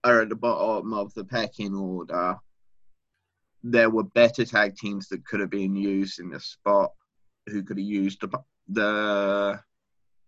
[0.04, 2.38] are at the bottom of the pecking order.
[3.63, 6.92] There were better tag teams that could have been used in the spot,
[7.48, 8.30] who could have used the
[8.70, 9.60] the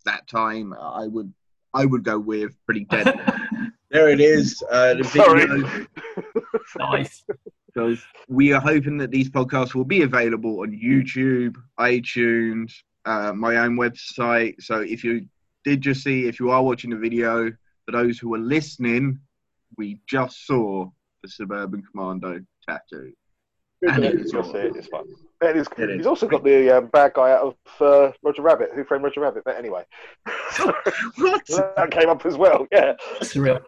[0.06, 0.74] that time.
[0.74, 1.34] I would
[1.74, 3.14] I would go with pretty dead.
[3.92, 4.62] there it is.
[4.70, 5.46] Uh, the Sorry.
[6.78, 7.24] nice.
[7.68, 12.74] because we are hoping that these podcasts will be available on YouTube, iTunes,
[13.06, 14.56] uh, my own website.
[14.62, 15.28] So if you
[15.63, 17.52] did just see, if you are watching the video,
[17.86, 19.19] for those who are listening,
[19.78, 20.89] we just saw
[21.24, 23.12] the Suburban Commando tattoo.
[23.82, 24.56] And it You'll is see awesome.
[24.56, 25.06] it, it's fun.
[25.41, 25.98] And he's, It is.
[25.98, 29.22] he's also got the um, bad guy out of uh, Roger Rabbit, Who Framed Roger
[29.22, 29.43] Rabbit.
[29.45, 29.86] But anyway,
[31.17, 31.45] What?
[31.48, 32.67] that came up as well.
[32.72, 33.62] Yeah, surreal.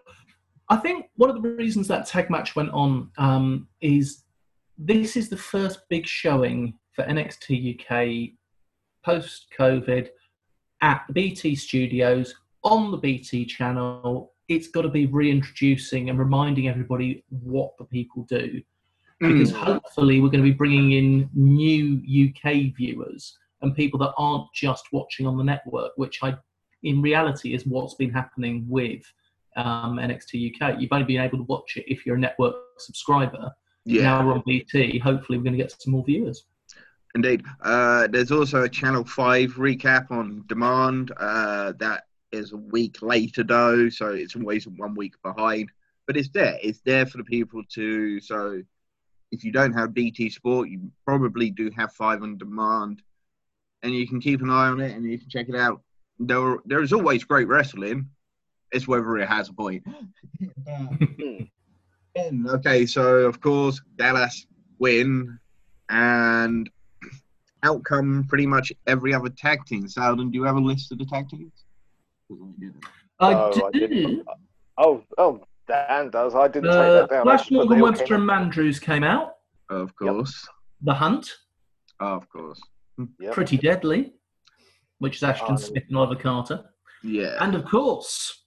[0.69, 4.23] I think one of the reasons that tag match went on um, is
[4.77, 8.33] this is the first big showing for NXT UK
[9.05, 10.09] post COVID
[10.81, 14.33] at the BT studios on the BT channel.
[14.47, 18.61] It's got to be reintroducing and reminding everybody what the people do
[19.19, 19.55] because Mm.
[19.57, 24.85] hopefully we're going to be bringing in new UK viewers and people that aren't just
[24.91, 26.35] watching on the network, which I,
[26.83, 29.03] in reality, is what's been happening with
[29.55, 30.79] um, NXT UK.
[30.79, 33.51] You've only been able to watch it if you're a network subscriber.
[33.85, 34.03] Yeah.
[34.03, 34.97] Now we're on BT.
[34.97, 36.45] Hopefully, we're going to get some more viewers.
[37.15, 37.43] Indeed.
[37.61, 41.11] Uh, there's also a Channel 5 recap on demand.
[41.17, 45.69] Uh, that is a week later, though, so it's always one week behind.
[46.07, 46.57] But it's there.
[46.61, 48.19] It's there for the people to.
[48.21, 48.61] So
[49.31, 53.01] if you don't have BT Sport, you probably do have 5 on demand.
[53.83, 55.81] And you can keep an eye on it and you can check it out.
[56.19, 58.09] There, there is always great wrestling.
[58.71, 59.83] It's whether it has a point.
[60.67, 61.49] And,
[62.49, 64.45] okay, so of course, Gallus
[64.79, 65.39] win.
[65.89, 66.69] And
[67.63, 69.87] outcome pretty much every other tag team.
[69.87, 71.65] Sowden, do you have a list of the tag teams?
[72.31, 72.83] I didn't.
[73.19, 73.65] I do.
[73.65, 74.25] I didn't.
[74.77, 76.33] Oh, oh, Dan does.
[76.35, 77.19] I didn't take Uh, that down.
[77.19, 79.33] I Flash Morgan Webster and Mandrews came out.
[79.69, 80.47] Of course.
[80.81, 81.29] The Hunt,
[81.99, 82.59] Of course.
[83.19, 83.33] Yep.
[83.33, 84.13] pretty deadly,
[84.99, 86.65] which is Ashton Oh, Smith and Oliver Carter,
[87.03, 87.37] Yeah.
[87.39, 88.43] and of course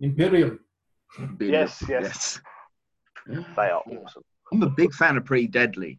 [0.00, 0.60] Imperium.
[1.36, 2.40] Big- Yes, yes.
[3.26, 3.36] They
[3.70, 4.22] are awesome.
[4.52, 5.98] I'm a big fan of Pretty Deadly.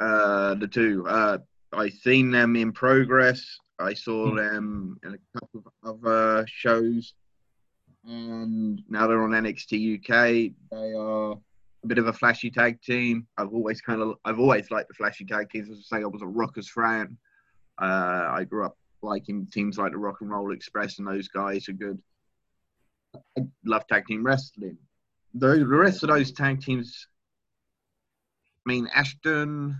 [0.00, 1.06] Uh, the two.
[1.08, 1.38] Uh,
[1.72, 3.58] I seen them in progress.
[3.78, 4.36] I saw Hmm.
[4.36, 7.14] them in a couple of other shows,
[8.06, 10.52] and now they're on NXT UK.
[10.70, 13.26] They are a bit of a flashy tag team.
[13.36, 15.68] I've always kind of, I've always liked the flashy tag teams.
[15.70, 17.16] As I say, I was a Rockers fan.
[17.80, 21.68] Uh, I grew up liking teams like the Rock and Roll Express, and those guys
[21.68, 22.00] are good.
[23.38, 24.78] I love tag team wrestling.
[25.34, 27.06] The, the rest of those tag teams
[28.66, 29.78] I mean, Ashton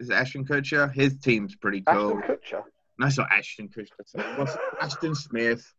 [0.00, 0.92] is it Ashton Kutcher?
[0.94, 2.18] His team's pretty cool.
[2.18, 2.62] Ashton Kutcher.
[2.98, 3.88] No, it's not Ashton Kutcher.
[4.06, 4.48] sorry.
[4.80, 5.72] Ashton Smith.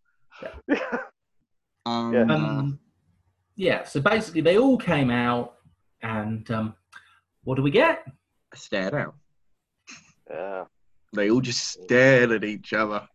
[1.85, 2.21] Um, Yeah.
[2.29, 2.79] Um,
[3.55, 5.55] yeah, so basically they all came out,
[6.01, 6.75] and um,
[7.43, 8.05] what do we get?
[8.55, 9.15] stared out.
[10.29, 10.63] yeah.
[11.13, 13.07] They all just stared at each other.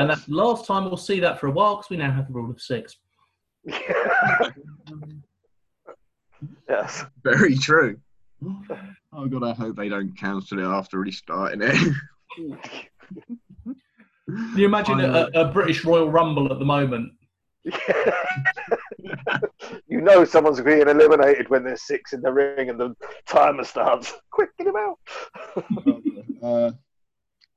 [0.00, 2.26] And that's the last time we'll see that for a while because we now have
[2.26, 2.96] the rule of six.
[6.68, 7.04] yes.
[7.24, 7.98] Very true.
[9.10, 11.94] Oh god, I hope they don't cancel it after restarting it.
[14.28, 17.14] Can you imagine a, a British Royal Rumble at the moment?
[19.86, 22.94] you know someone's being eliminated when there's six in the ring and the
[23.26, 24.14] timer starts.
[24.30, 24.98] Quick, get him out.
[26.42, 26.70] uh,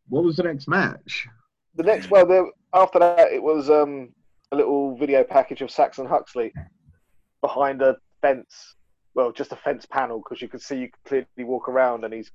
[0.07, 1.27] what was the next match?
[1.75, 4.13] The next, well, the, after that, it was um,
[4.51, 6.53] a little video package of Saxon Huxley
[7.41, 8.75] behind a fence.
[9.13, 12.13] Well, just a fence panel because you could see you could clearly walk around, and
[12.13, 12.31] he's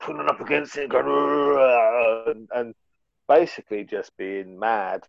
[0.00, 2.74] pulling up against it, going, and, and
[3.28, 5.02] basically just being mad,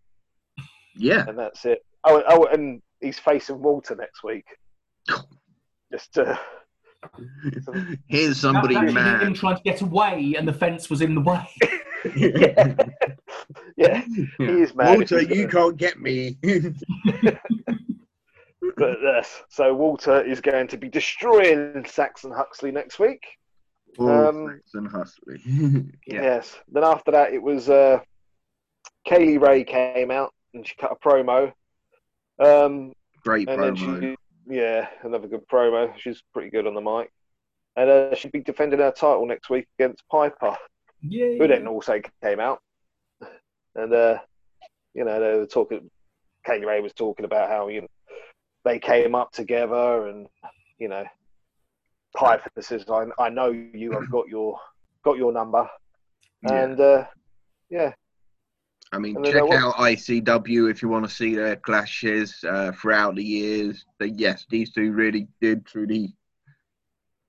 [0.95, 1.85] Yeah, and that's it.
[2.03, 4.45] Oh, oh, and he's facing Walter next week.
[5.91, 6.37] Just uh,
[8.07, 9.35] here's somebody That was him mad.
[9.35, 11.49] trying to get away, and the fence was in the way.
[12.15, 12.75] yeah,
[13.75, 14.01] yeah,
[14.37, 14.97] he is mad.
[14.99, 16.37] Walter, you gonna- can't get me.
[18.78, 23.24] But yes, so Walter is going to be destroying Saxon Huxley next week.
[23.95, 25.39] Poor Um, Saxon Huxley.
[26.08, 26.21] yeah.
[26.21, 26.58] Yes.
[26.71, 28.00] Then after that, it was uh,
[29.06, 31.52] Kay Lee Ray came out and she cut a promo.
[32.39, 32.93] Um,
[33.26, 33.78] Great promo.
[34.02, 34.15] she,
[34.54, 35.91] yeah, another good promo.
[35.97, 37.12] She's pretty good on the mic.
[37.76, 40.56] And uh, she'd be defending her title next week against Piper,
[41.02, 41.38] Yeah.
[41.38, 42.60] who then also came out.
[43.76, 44.19] And, uh,
[44.93, 45.89] you know, they were talking,
[46.45, 47.88] Kay Lee Ray was talking about how, you know,
[48.63, 50.28] they came up together and,
[50.78, 51.04] you know,
[52.15, 54.60] Piper says, I, I know you, I've got your,
[55.04, 55.70] got your number.
[56.43, 56.64] Yeah.
[56.64, 57.05] And, uh,
[57.70, 57.93] yeah,
[58.93, 63.24] I mean, check out ICW if you want to see their clashes uh, throughout the
[63.24, 63.86] years.
[63.99, 66.14] But yes, these two really did truly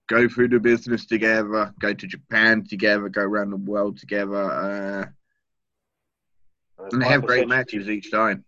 [0.08, 5.06] go through the business together, go to Japan together, go around the world together, uh,
[6.90, 8.44] and they have great said she- matches each time.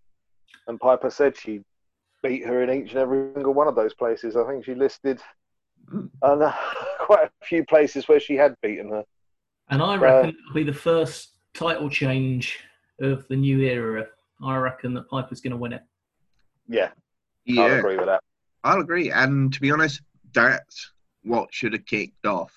[0.66, 1.60] And Piper said she
[2.24, 4.34] beat her in each and every single one of those places.
[4.36, 5.20] I think she listed
[5.92, 6.08] Mm.
[6.22, 6.50] uh,
[7.00, 9.04] quite a few places where she had beaten her.
[9.68, 12.58] And I reckon it'll be the first title change
[13.00, 14.06] of the new era.
[14.42, 15.82] I reckon that Piper's going to win it.
[16.66, 16.88] Yeah,
[17.58, 18.22] I'll agree with that.
[18.64, 19.10] I'll agree.
[19.10, 20.00] And to be honest,
[20.32, 20.90] that's
[21.22, 22.52] what should have kicked off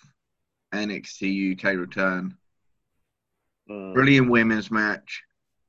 [0.74, 2.38] NXT UK return.
[3.70, 3.94] Mm.
[3.94, 5.22] Brilliant women's match,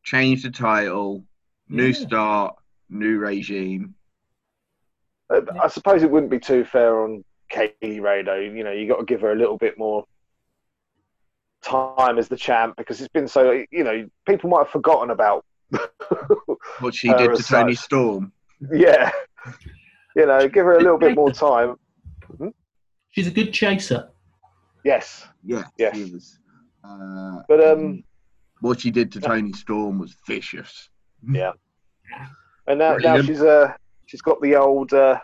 [0.05, 1.25] change the title,
[1.69, 1.93] new Yeah.
[2.07, 2.57] start,
[2.91, 3.95] new regime.
[5.32, 8.36] Uh, I suppose it wouldn't be too fair on Kay Lee Ray though.
[8.36, 10.05] You know, you got to give her a little bit more
[11.62, 13.62] time as the champ because it's been so.
[13.70, 15.45] You know, people might have forgotten about.
[16.80, 17.84] What she did to Toni such.
[17.84, 18.32] Storm.
[18.72, 19.11] yeah,
[20.14, 21.74] you know, give her a little bit more time.
[23.11, 24.11] She's a good chaser.
[24.84, 25.97] Yes, Yeah, Yes.
[25.97, 26.39] she was.
[26.84, 28.05] Uh, but um,
[28.61, 30.89] what she did to Toni Storm was vicious.
[31.28, 31.53] Yeah.
[32.69, 33.73] And now now she's uh
[34.07, 35.19] she's got the old uh,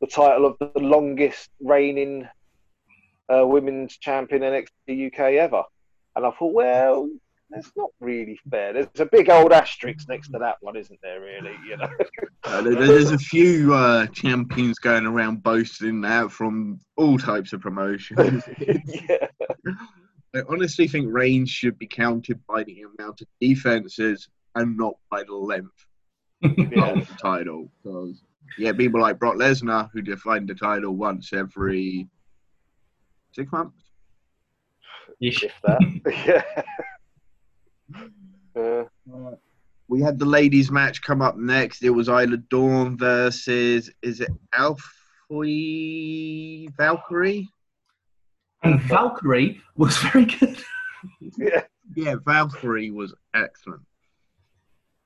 [0.00, 2.28] the title of the longest reigning
[3.32, 5.62] uh, women's champion NXT UK ever,
[6.14, 7.08] and I thought, well,
[7.50, 8.72] that's not really fair.
[8.72, 11.20] There's a big old asterisk next to that one, isn't there?
[11.20, 11.88] Really, you know.
[12.44, 18.44] Uh, there's a few uh, champions going around boasting that from all types of promotions.
[18.58, 19.26] yeah.
[20.34, 25.22] I honestly think Reigns should be counted by the amount of defenses and not by
[25.22, 25.86] the length
[26.42, 26.50] Yeah.
[26.94, 27.68] the title.
[27.82, 28.22] Because
[28.58, 32.08] yeah, people like Brock Lesnar who defend the title once every
[33.32, 33.82] six months.
[35.18, 35.80] You shift that.
[36.26, 36.62] yeah.
[38.56, 38.84] Uh,
[39.14, 39.32] Uh,
[39.88, 41.82] we had the ladies match come up next.
[41.84, 47.48] It was Isla Dawn versus is it Alfie Valkyrie?
[48.62, 50.60] And Valkyrie was very good.
[51.38, 51.62] yeah.
[51.94, 53.82] Yeah, Valkyrie was excellent.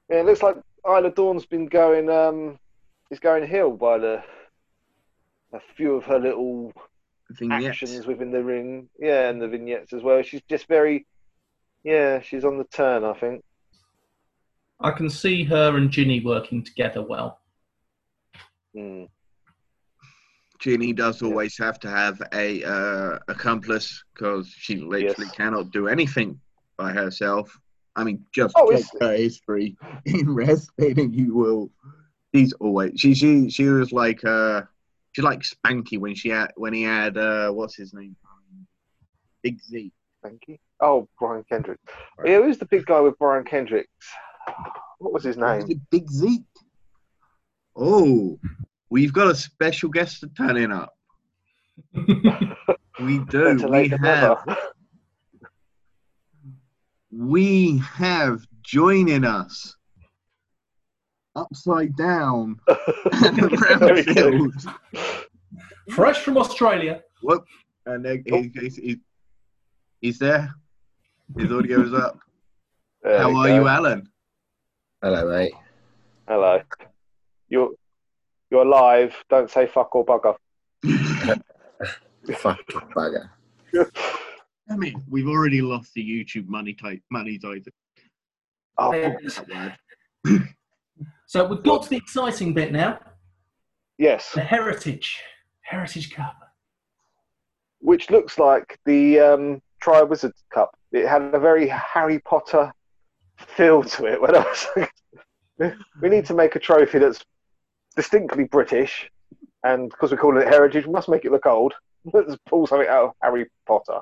[0.09, 0.57] Yeah, it looks like
[0.87, 2.59] Isla Dawn's been going um
[3.11, 4.23] is going hill by the
[5.53, 6.73] a few of her little
[7.31, 7.67] Vignettes.
[7.83, 8.89] actions within the ring.
[8.99, 10.23] Yeah, and the vignettes as well.
[10.23, 11.07] She's just very
[11.83, 13.43] yeah, she's on the turn, I think.
[14.81, 17.41] I can see her and Jinny working together well.
[18.77, 19.09] Mm.
[20.59, 21.29] Jinny does Yeah.
[21.29, 25.37] always have to have a uh, accomplice because she literally Yes.
[25.37, 26.41] cannot do anything
[26.77, 27.59] by herself.
[28.01, 31.71] I mean, just Oh, check her history in wrestling, and you will.
[32.35, 34.63] She's always she she she was like uh
[35.13, 38.17] she like Spanky when she had when he had uh what's his name
[39.43, 39.93] Big Z.
[40.23, 40.59] Thank you.
[40.81, 41.79] Oh, Brian Kendrick.
[42.25, 43.89] Yeah, who's the big guy with Brian Kendrick?
[44.99, 45.65] What was his name?
[45.69, 46.43] it Big Zeke?
[47.75, 48.39] Oh,
[48.91, 50.95] we've got a special guest turning up.
[53.01, 53.57] We do.
[53.57, 54.57] Better We have never.
[57.31, 59.77] We have joining us
[61.37, 62.59] upside down
[63.13, 63.37] and
[63.79, 64.35] Very good.
[64.35, 65.25] Brownfield.
[65.91, 67.03] Fresh from Australia.
[67.23, 67.45] Whoop.
[67.87, 68.97] And then he, he's, he's,
[70.01, 70.53] he's there.
[71.39, 72.19] His audio is up.
[73.05, 73.55] There How are go.
[73.55, 74.09] you, Alan?
[75.01, 75.53] Hello, mate.
[76.27, 76.61] Hello.
[77.49, 77.71] You're
[78.51, 79.15] you're live.
[79.29, 80.35] Don't say fuck or bugger.
[82.35, 83.31] Fucking bugger.
[84.71, 87.67] I mean, we've already lost the YouTube money type money type.
[88.79, 89.13] Oh.
[91.27, 92.99] So we've got to the exciting bit now.
[93.99, 94.33] yes.
[94.35, 95.23] The Heritage.
[95.63, 96.37] Heritage Cup.
[97.79, 100.77] Which looks like the um, Tri Wizards Cup.
[100.93, 102.73] It had a very Harry Potter
[103.39, 104.21] feel to it.
[104.21, 104.93] When I was like,
[106.03, 107.25] we need to make a trophy that's
[107.97, 109.11] distinctly British,
[109.65, 111.75] and because we're calling it heritage, we must make it look old.
[112.13, 114.01] Let's pull something out of Harry Potter.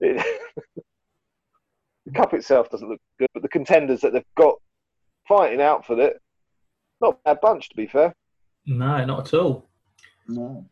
[0.00, 0.40] It-
[2.06, 4.54] the cup itself doesn't look good, but the contenders that they've got
[5.26, 6.20] fighting out for it,
[7.00, 8.14] not a bad bunch to be fair.
[8.66, 9.68] No, not at all.
[10.28, 10.66] No.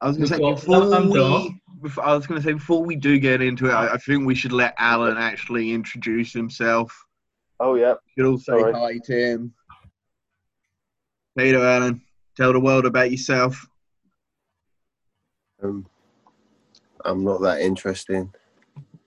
[0.00, 2.96] I was going to say before we, before, I was going to say before we
[2.96, 6.92] do get into it, I, I think we should let Alan actually introduce himself.
[7.58, 8.72] Oh yeah, You could all say Sorry.
[8.72, 9.54] hi to him.
[11.38, 12.02] Peter Alan,
[12.36, 13.66] tell the world about yourself.
[15.62, 15.86] Um,
[17.04, 18.32] I'm not that interesting.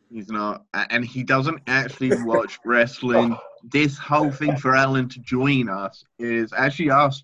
[0.09, 3.37] He's not, and he doesn't actually watch wrestling.
[3.63, 7.23] This whole thing for Alan to join us is actually us,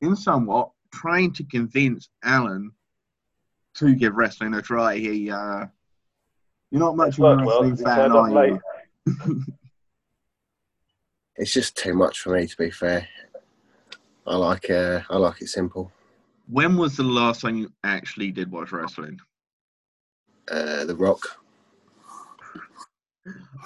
[0.00, 2.72] in somewhat, trying to convince Alan
[3.74, 4.96] to give wrestling a try.
[4.96, 5.66] He, uh,
[6.70, 8.60] you're not much It's of a worked well, wrestling 'cause he fan, are you?
[11.36, 13.08] It's just too much for me, to be fair.
[14.24, 15.90] I like uh, I like it simple.
[16.48, 19.18] When was the last time you actually did watch wrestling?
[20.48, 21.20] Uh, the Rock.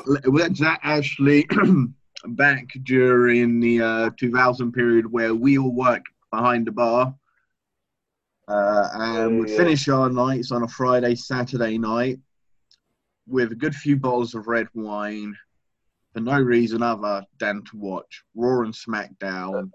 [0.07, 1.47] Was that actually
[2.29, 7.15] back during the uh, 2000 period where we all worked behind the bar?
[8.47, 9.57] Uh, and we Yeah.
[9.57, 12.19] finish our nights on a Friday, Saturday night
[13.27, 15.35] with a good few bottles of red wine
[16.15, 19.71] for no reason other than to watch Raw and SmackDown.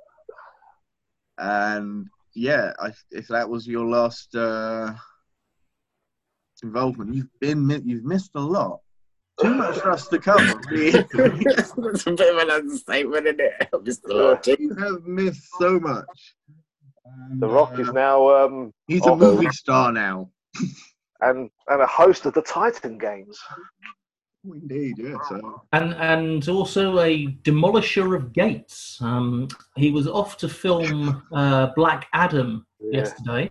[1.38, 4.96] And yeah, I, if that was your last uh,
[6.64, 7.14] involvement.
[7.14, 8.80] You've been you've missed a lot.
[9.42, 10.62] Too much for us to cover.
[10.70, 10.92] really.
[11.14, 11.72] That's
[12.08, 13.70] a bit of an understatement, isn't it?
[13.74, 14.00] Mr.
[14.10, 14.48] Lord.
[14.48, 16.36] you have missed so much.
[17.06, 20.30] And, The Rock is uh, now um, He's a movie star now.
[21.22, 23.40] and and a host of the Titan games.
[24.46, 25.16] Indeed, yeah.
[25.30, 28.98] So and and also a demolisher of gates.
[29.02, 33.00] Um, he was off to film uh, Black Adam Yeah.
[33.00, 33.50] yesterday,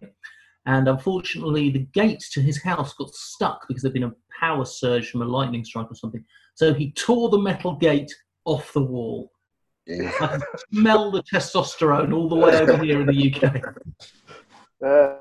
[0.67, 5.11] and unfortunately, the gates to his house got stuck because there'd been a power surge
[5.11, 6.25] from a lightning strike or something.
[6.55, 8.13] So he tore the metal gate
[8.45, 9.33] off the wall.
[9.87, 10.13] Yeah.
[10.21, 10.43] I can
[10.73, 13.63] smell the testosterone all the way over here in the UK.
[14.85, 15.19] Uh,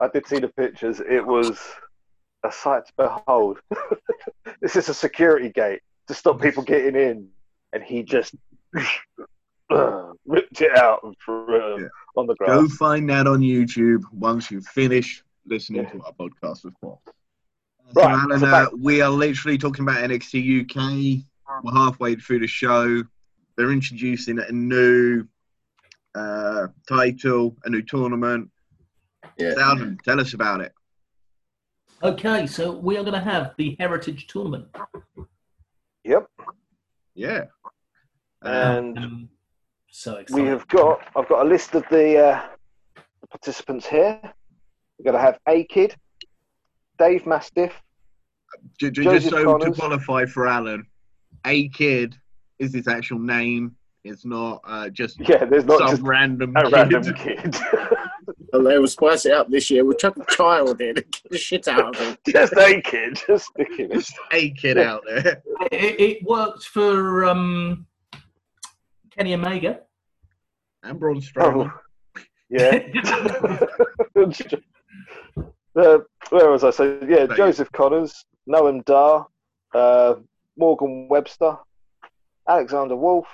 [0.00, 1.00] I did see the pictures.
[1.00, 1.60] It was
[2.46, 3.58] a sight to behold.
[4.62, 7.28] this is a security gate to stop people getting in,
[7.74, 8.34] and he just
[10.26, 11.88] ripped it out and threw it Yeah.
[12.16, 12.68] on the ground.
[12.68, 15.90] go find that on YouTube once you finish listening Yeah.
[15.90, 17.00] to our podcast, of course.
[17.94, 21.24] Right, So, Alan, uh, we are literally talking about NXT UK.
[21.64, 23.02] We're halfway through the show.
[23.56, 25.26] They're introducing a new
[26.14, 28.50] uh, title, a new tournament.
[29.38, 29.54] Yeah.
[29.62, 30.72] Alden, tell us about it.
[32.02, 34.66] Okay, so we are going to have the Heritage Tournament.
[36.04, 36.26] Yep.
[37.14, 37.44] Yeah.
[38.42, 39.28] Uh, And
[39.90, 41.00] So we have got.
[41.16, 42.42] I've got a list of the, uh,
[43.30, 44.18] participants here.
[44.98, 45.94] We're going to have A Kid,
[46.98, 47.72] Dave Mastiff,
[48.78, 49.74] J- j- just so Conners.
[49.74, 50.84] to qualify for Alan,
[51.46, 52.16] A Kid
[52.58, 53.76] is his actual name.
[54.04, 56.72] It's not uh, just Yeah, there's not some just random a kid.
[56.72, 57.56] random kid.
[58.52, 59.84] And they will spice it up this year.
[59.84, 62.16] We'll chuck a child in and get the shit out of him.
[62.28, 63.94] just a kid, just sticking it.
[63.94, 65.42] Just a kid out there.
[65.70, 67.86] It, it worked for um,
[69.10, 69.80] Kenny Omega.
[70.82, 71.70] And Braun Strowman.
[71.70, 72.80] Oh, yeah.
[75.76, 75.98] uh,
[76.30, 76.70] where was I?
[76.70, 79.26] So yeah, Thank Joseph Conners, Noam Dar,
[79.74, 80.14] uh,
[80.56, 81.56] Morgan Webster,
[82.48, 83.28] Alexander Wolfe,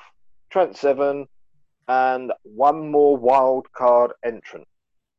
[0.51, 1.27] Trent Seven,
[1.89, 4.67] and one more wild card entrant.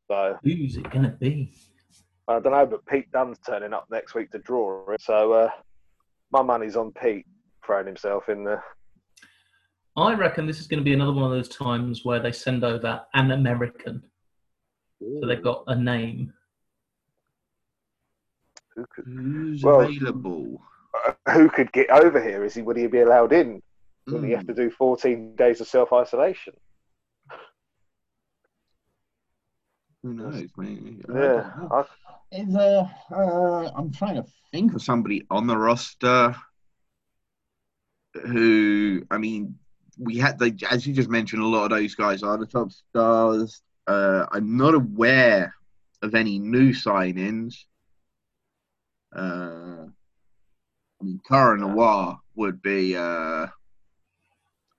[0.08, 1.52] So Who's it going to be?
[2.28, 5.00] I don't know, but Pete Dunne's turning up next week to draw it.
[5.00, 5.50] So uh,
[6.30, 7.26] my money's on Pete
[7.64, 8.62] throwing himself in there.
[9.98, 12.62] I reckon this is going to be another one of those times where they send
[12.62, 14.02] over an American,
[15.00, 16.32] so they've got a name.
[18.76, 20.62] Who could, Who's Well- available?
[21.04, 22.44] uh, who could get over here?
[22.44, 22.62] Is he?
[22.62, 23.60] Would he be allowed in?
[24.06, 24.36] Would he Hmm.
[24.36, 26.54] have to do 14 days of self isolation?
[30.04, 31.02] Who knows, man?
[31.08, 31.66] I Yeah.
[31.72, 31.84] I,
[32.38, 36.36] Is uh, uh, I'm trying to think of somebody on the roster
[38.14, 39.58] who, I mean,
[39.98, 42.72] we had the as you just mentioned, a lot of those guys are the top
[42.72, 43.62] stars.
[43.86, 45.54] Uh, I'm not aware
[46.02, 47.54] of any new signings.
[49.14, 49.86] Uh,
[51.00, 53.46] I mean, Cara Noir would be uh,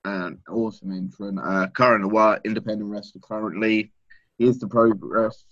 [0.04, 1.38] an awesome entrant.
[1.42, 3.92] Uh, Cara Noir, independent wrestler currently.
[4.38, 5.44] He is the progress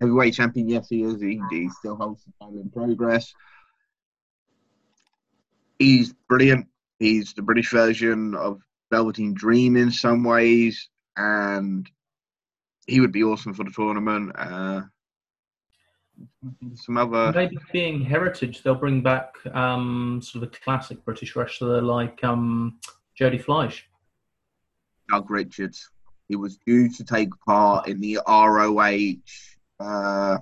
[0.00, 0.68] heavyweight champion.
[0.68, 1.20] Yes, he is.
[1.20, 3.32] He, he still holds the title in progress.
[5.78, 6.66] He's brilliant.
[6.98, 8.60] He's the British version of
[8.90, 11.88] Velveteen Dream in some ways, and
[12.86, 14.32] he would be awesome for the tournament.
[14.36, 14.82] Uh,
[16.74, 21.80] some other Maybe being heritage, they'll bring back um, sort of a classic British wrestler
[21.80, 22.78] like um,
[23.18, 23.84] Jodie Fleisch.
[25.10, 25.90] Doug Richards.
[26.28, 29.14] He was due to take part in the ROH
[29.80, 30.38] uh,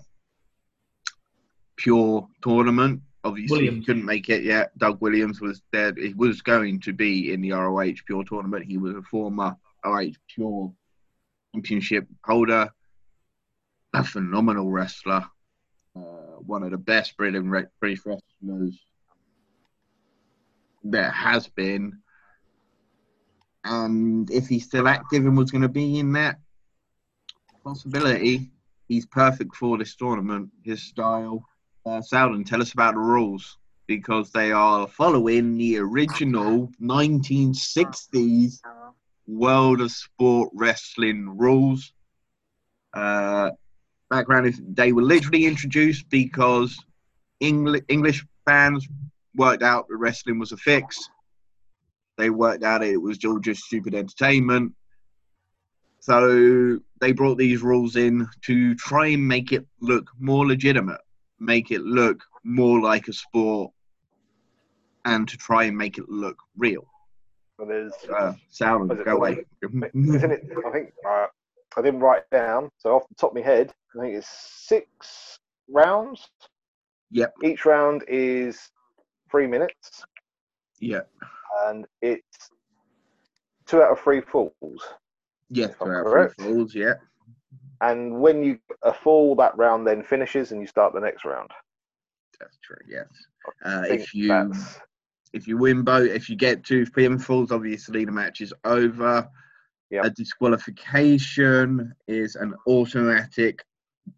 [1.77, 3.01] Pure tournament.
[3.25, 3.87] Obviously, he Williams.
[3.87, 4.77] couldn't make it yet.
[4.79, 5.93] Doug Williams was there.
[5.97, 8.65] He was going to be in the ROH Pure tournament.
[8.65, 10.73] He was a former ROH Pure
[11.55, 12.71] championship holder.
[13.95, 15.25] A phenomenal wrestler.
[15.97, 17.43] Uh, one of the best British
[17.83, 18.79] wrestlers
[20.85, 21.99] there has been.
[23.65, 26.39] And if he's still active and was going to be in that
[27.65, 28.53] possibility,
[28.87, 30.51] he's perfect for this tournament.
[30.63, 31.45] His style.
[31.89, 38.61] Uh, Sowden, tell us about the rules because they are following the original 1960s
[39.27, 41.95] World of Sport Wrestling rules.
[42.93, 43.53] Uh,
[44.11, 46.79] background is they were literally introduced because
[47.43, 48.87] Engli- English fans
[49.35, 51.09] worked out that wrestling was a fix.
[52.19, 54.75] They worked out it was all just stupid entertainment.
[56.01, 61.01] So they brought these rules in to try and make it look more legitimate,
[61.41, 63.73] make it look more like a sport,
[65.05, 66.87] and to try and make it look real.
[67.59, 69.45] and there's, Uh, Sound, go away.
[69.63, 70.43] isn't it?
[70.67, 71.27] I think uh,
[71.77, 72.71] I didn't write it down.
[72.79, 76.29] So off the top of my head, I think it's six rounds.
[77.11, 77.35] Yep.
[77.43, 78.71] Each round is
[79.31, 80.05] three minutes,
[80.79, 81.01] Yeah.
[81.67, 82.51] and it's
[83.67, 84.53] two out of three falls.
[85.51, 85.69] Yeah.
[85.69, 86.75] Two out of three falls.
[86.75, 86.95] Yeah.
[87.81, 91.51] And when you a fall, that round then finishes, and you start the next round.
[92.41, 92.77] That's true.
[92.89, 93.07] Yes.
[93.65, 94.81] Uh, if you that's-
[95.35, 99.29] if you win both, if you get two pinfalls, obviously the match is over.
[99.91, 100.05] Yep.
[100.05, 103.65] A disqualification is an automatic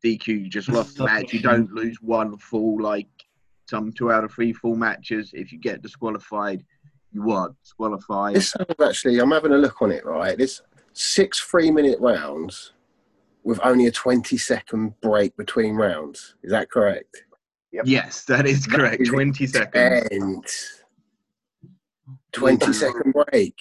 [0.04, 0.28] DQ.
[0.28, 1.32] You just lost the match.
[1.32, 3.08] You don't lose one fall like
[3.68, 5.30] some two out of three full matches.
[5.32, 6.64] If you get disqualified,
[7.12, 8.36] you are disqualified.
[8.36, 10.36] This sounds actually, I'm having a look on it, right?
[10.38, 12.72] This six three minute rounds
[13.45, 16.34] with only a 20 second break between rounds.
[16.43, 17.24] Is that correct?
[17.72, 17.84] Yep.
[17.86, 19.01] Yes, that is correct.
[19.03, 20.09] is Twenty seconds.
[20.11, 20.45] And
[22.32, 23.55] 20 second break.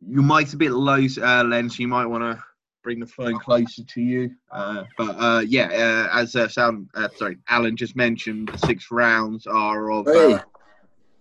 [0.00, 2.42] You might a bit low, uh, Len, so you might want to
[2.82, 4.30] bring the phone closer to you.
[4.50, 8.90] Uh, but uh, yeah, uh, as uh, sound, uh, sorry, Alan just mentioned, the six
[8.90, 10.40] rounds are of Hey, uh,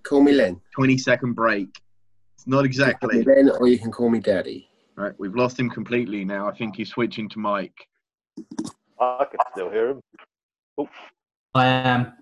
[0.03, 0.61] call me Len.
[0.75, 1.69] 20 second break.
[2.35, 3.23] It's not You can call me exactly.
[3.23, 4.69] Len or you can call me Daddy.
[4.95, 6.47] Right, we've lost him completely now.
[6.47, 7.73] I think he's switching to mic.
[8.99, 10.01] I can still hear him.
[10.77, 10.87] Oh.
[11.53, 12.13] I am.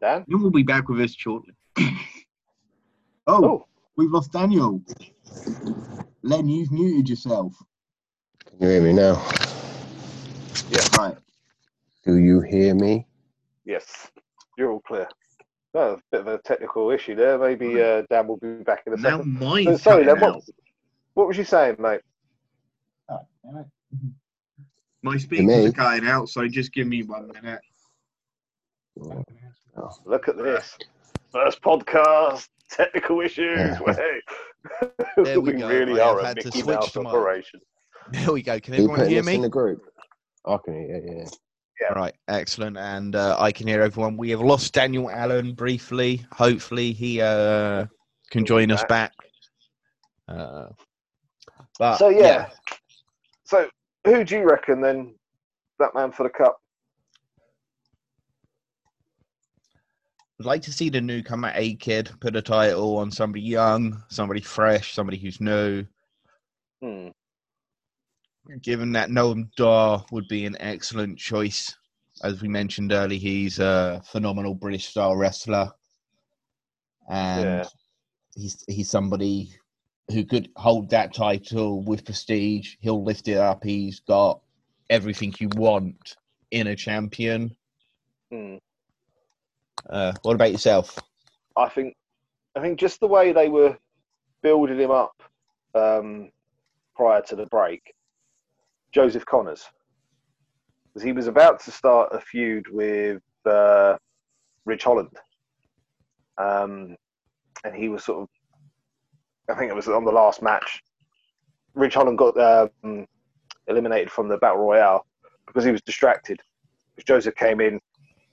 [0.00, 0.24] Dan.
[0.26, 1.54] Then we'll be back with us shortly.
[1.78, 3.66] oh, Oh,
[3.96, 4.82] we've lost Daniel.
[6.22, 7.54] Len, you've muted yourself.
[8.44, 9.14] Can you hear me now?
[10.70, 10.86] Yeah.
[10.98, 11.16] Right.
[12.04, 13.06] Do you hear me?
[13.64, 14.10] yes,
[14.56, 15.06] you're all clear.
[15.74, 17.38] No, a bit of a technical issue there.
[17.38, 19.38] Maybe uh, Dan will be back in a Now second.
[19.38, 20.32] mine's So, sorry, cutting Len.
[20.34, 20.44] What,
[21.14, 22.00] what was you saying, mate?
[25.02, 25.72] My speakers are me?
[25.72, 27.60] cutting out, so just give me one minute.
[30.04, 30.76] Look at this.
[31.32, 33.58] First podcast, technical issues.
[33.58, 33.80] Yeah.
[33.82, 33.94] Way.
[35.16, 35.68] There we go.
[35.68, 37.60] really I are a had to Mickey switch Mouse to my- operation.
[38.10, 38.58] There we go.
[38.58, 39.42] Can Are you everyone hear this in me?
[39.42, 39.82] the group?
[40.44, 41.24] I can hear you,
[41.80, 41.88] yeah.
[41.90, 41.98] Yeah.
[41.98, 42.76] Right, excellent.
[42.76, 44.16] And uh, I can hear everyone.
[44.16, 46.24] We have lost Daniel Allen briefly.
[46.32, 47.86] Hopefully, he uh,
[48.30, 49.12] can join us back.
[50.28, 50.68] Uh,
[51.78, 52.50] but So yeah.
[53.44, 53.68] So
[54.04, 55.14] who do you reckon then
[55.78, 56.58] that man for the cup?
[60.40, 64.40] I'd like to see the newcomer A kid put a title on somebody young, somebody
[64.40, 65.84] fresh, somebody who's new.
[66.80, 67.08] Hmm.
[68.62, 71.74] Given that Noam Dar would be an excellent choice.
[72.22, 75.70] As we mentioned earlier, he's a phenomenal British style wrestler.
[77.08, 77.68] And Yeah.
[78.34, 79.50] he's he's somebody
[80.10, 82.76] who could hold that title with prestige.
[82.80, 83.62] He'll lift it up.
[83.62, 84.40] He's got
[84.88, 86.16] everything you want
[86.50, 87.54] in a champion.
[88.30, 88.56] Hmm.
[89.88, 90.98] Uh, what about yourself?
[91.56, 91.94] I think
[92.56, 93.76] I think just the way they were
[94.42, 95.22] building him up
[95.74, 96.30] um,
[96.96, 97.94] prior to the break,
[98.92, 99.64] Joseph Conners,
[100.86, 103.96] because he was about to start a feud with uh,
[104.64, 105.16] Rich Holland,
[106.38, 106.96] um,
[107.64, 108.28] and he was sort of,
[109.50, 110.82] I think it was on the last match.
[111.74, 113.06] Rich Holland got um,
[113.66, 115.06] eliminated from the battle royale
[115.46, 116.40] because he was distracted.
[116.94, 117.80] Because Joseph came in,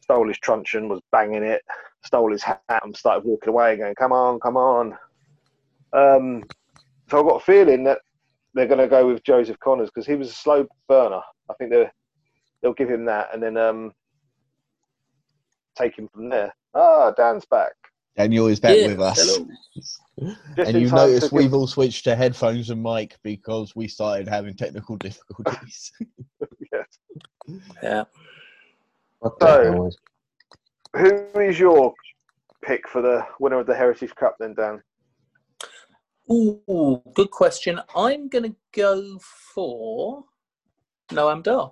[0.01, 1.61] stole his truncheon, was banging it,
[2.03, 4.97] stole his hat, and started walking away, going, "Come on, come on."
[5.93, 6.43] Um,
[7.09, 7.99] so I've got a feeling that
[8.55, 11.21] they're going to go with Joseph Conners because he was a slow burner.
[11.49, 11.87] I think they
[12.61, 13.91] they'll give him that, and then um,
[15.77, 16.53] take him from there.
[16.73, 17.73] Ah, Dan's back.
[18.17, 19.19] Daniel is back Yeah, with us.
[20.17, 20.33] hello.
[20.57, 24.27] And you time notice we've give- all switched to headphones and mic because we started
[24.27, 25.91] having technical difficulties.
[26.71, 26.85] yes.
[27.83, 28.03] Yeah.
[29.21, 29.97] So- the hell is-
[30.95, 31.93] Who is your
[32.63, 34.81] pick for the winner of the Heritage Cup then, Dan?
[36.31, 37.79] Ooh, good question.
[37.95, 40.23] I'm going to go for
[41.11, 41.71] Noam Dar.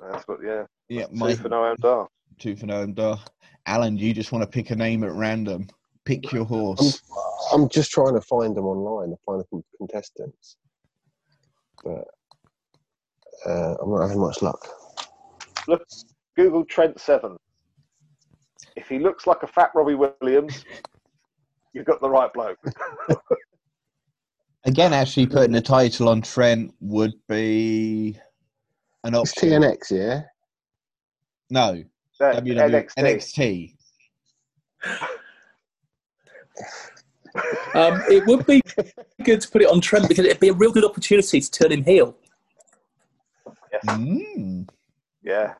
[0.00, 0.64] That's what, yeah.
[0.88, 1.28] yeah, My...
[1.28, 2.08] my for Noam Dar.
[2.38, 3.18] two for Noam Dar.
[3.66, 5.66] Alan, you just want to pick a name at random?
[6.04, 7.02] Pick your horse.
[7.52, 10.56] I'm just trying to find them online, to find the con- contestants.
[11.82, 12.04] But
[13.44, 14.68] uh, I'm not having much luck.
[15.66, 15.84] Look,
[16.36, 17.36] Google Trent Seven.
[18.76, 20.64] If he looks like a fat Robbie Williams,
[21.76, 22.58] you've got the right bloke.
[24.64, 28.18] Again, actually putting a title on Trent would be
[29.04, 29.50] an It's option.
[29.62, 30.22] TNX, yeah?
[31.50, 31.84] No,
[32.20, 32.94] WWE, NXT.
[32.98, 33.74] NXT.
[37.74, 38.62] Um, it would be
[39.22, 41.70] good to put it on Trent because it'd be a real good opportunity to turn
[41.70, 42.16] him heel.
[43.70, 43.84] Yes.
[43.84, 44.66] Mm,
[45.22, 45.52] Yeah.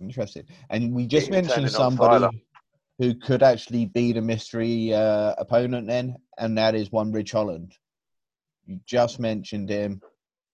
[0.00, 0.44] interesting.
[0.70, 2.30] And we just He mentioned somebody Tyler.
[2.98, 7.72] Who could actually be the mystery uh, opponent then, and that is one Rich Holland.
[8.66, 10.00] You just mentioned him.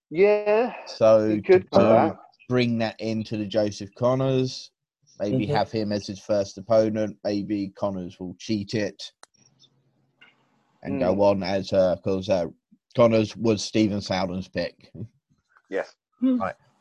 [0.09, 2.17] Yeah, So you could to do that.
[2.47, 4.71] bring that into the Joseph Conners,
[5.19, 5.53] maybe Mhm.
[5.53, 7.17] have him as his first opponent.
[7.23, 9.11] Maybe Conners will cheat it
[10.83, 12.45] and go on as because uh,
[12.95, 14.91] Conners was Stephen Sowden's pick.
[15.69, 15.95] Yes.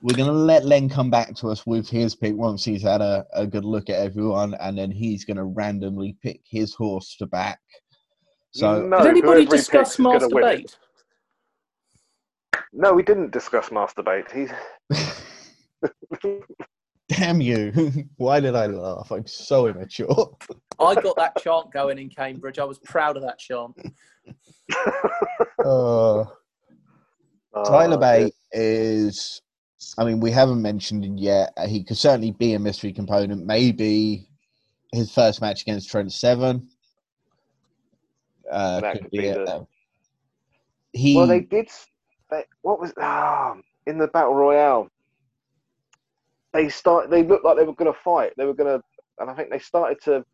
[0.05, 3.25] We're gonna let Len come back to us with his pick once he's had a,
[3.33, 7.59] a good look at everyone, and then he's gonna randomly pick his horse to back.
[8.51, 10.67] So no, Did anybody discuss picks Master win
[12.75, 14.31] No, we didn't discuss masturbate.
[14.31, 14.51] He's
[17.09, 17.73] damn you!
[18.19, 19.11] Why did I laugh?
[19.11, 20.37] I'm so immature.
[20.79, 22.59] I got that chant going in Cambridge.
[22.59, 23.75] I was proud of that chant.
[25.65, 26.25] Uh,
[27.55, 28.27] Oh, Tyler dear.
[28.27, 29.41] Bate is,
[29.99, 31.53] I mean, we haven't mentioned him yet.
[31.57, 33.45] Uh, He could certainly be a mystery component.
[33.45, 34.29] Maybe
[34.93, 36.69] his first match against Trent Seven.
[38.51, 39.67] Uh, That could could be be a, the-
[40.93, 41.17] he.
[41.17, 41.69] Well, they did.
[42.31, 43.57] They, what was ah
[43.87, 44.89] in the battle royale?
[46.53, 47.11] They start.
[47.11, 48.33] They looked like they were going to fight.
[48.37, 48.85] They were going to,
[49.19, 50.25] and I think they started to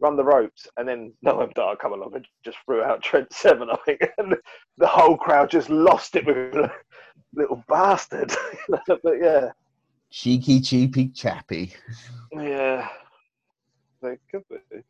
[0.00, 3.68] run the ropes, and then Noam Dar come along and just threw out Trent Seven.
[3.70, 4.36] I think, and
[4.76, 6.72] the whole crowd just lost it with a
[7.34, 8.32] little bastard.
[8.86, 9.50] but yeah,
[10.10, 11.72] cheeky, cheapy, chappy.
[12.32, 12.88] yeah,
[14.02, 14.82] they could be.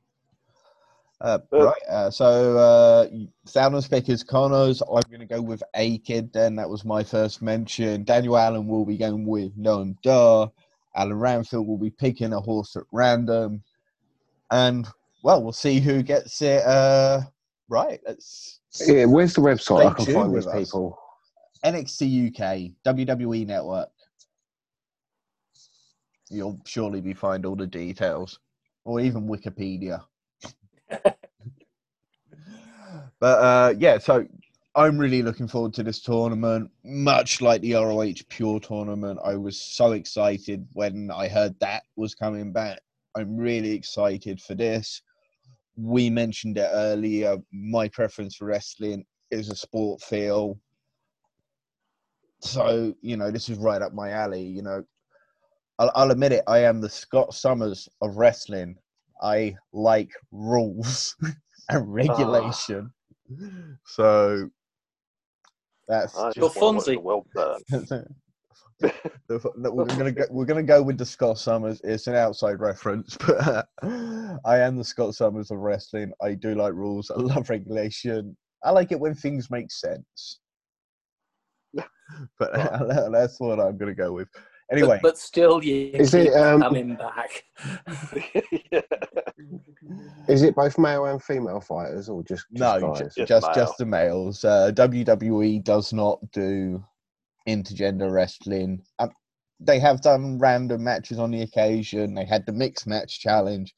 [1.21, 1.83] Uh, right.
[1.91, 4.81] Uh, so, uh, pick is Conners.
[4.83, 6.33] I'm going to go with A Kid.
[6.33, 8.05] Then that was my first mention.
[8.05, 10.53] Daniel Allen will be going with Noam Dar.
[10.95, 13.63] Alan Ramfield will be picking a horse at random,
[14.51, 14.87] and
[15.23, 16.65] well, we'll see who gets it.
[16.65, 17.23] Uh,
[17.69, 18.01] right.
[18.07, 19.87] Let's Yeah, where's the website?
[19.87, 20.59] I can find these us.
[20.59, 20.99] people.
[21.65, 23.89] NXT UK, WWE Network.
[26.31, 28.39] You'll surely be find all the details,
[28.85, 30.05] or even Wikipedia.
[30.91, 31.17] but
[33.23, 34.27] uh, yeah, so
[34.75, 36.71] I'm really looking forward to this tournament.
[36.85, 42.15] Much like the ROH Pure tournament, I was so excited when I heard that was
[42.15, 42.79] coming back.
[43.17, 45.03] I'm really excited for this.
[45.81, 47.37] We mentioned it earlier.
[47.53, 50.59] My preference for wrestling is a sport feel.
[52.41, 54.43] So, you know, this is right up my alley.
[54.43, 54.83] You know,
[55.79, 58.77] I'll, I'll admit it, I am the Scott Summers of wrestling.
[59.23, 61.15] I like rules
[61.71, 62.91] and regulation.
[63.85, 64.49] So
[65.87, 68.05] that's I just You're just wanna Fonzie.
[68.81, 70.25] we're gonna go.
[70.31, 71.81] We're gonna go with the Scott Summers.
[71.85, 76.13] It's an outside reference, but I am the Scott Summers of wrestling.
[76.23, 77.11] I do like rules.
[77.11, 78.37] I love regulation.
[78.65, 80.41] I like it when things make sense.
[82.39, 82.53] But
[83.13, 84.29] that's what I'm gonna go with.
[84.73, 87.45] Anyway, But, but still, you Is keep it, um, coming back.
[88.73, 88.81] yeah.
[90.27, 92.99] Is it both male and female fighters, or just, just no, guys?
[92.99, 93.55] just Just just, male.
[93.55, 94.45] just the males.
[94.45, 96.83] Uh, WWE does not do
[97.49, 98.83] intergender wrestling.
[98.99, 99.11] Um,
[99.61, 102.15] they have done random matches on the occasion.
[102.15, 103.75] They had the mixed match challenge,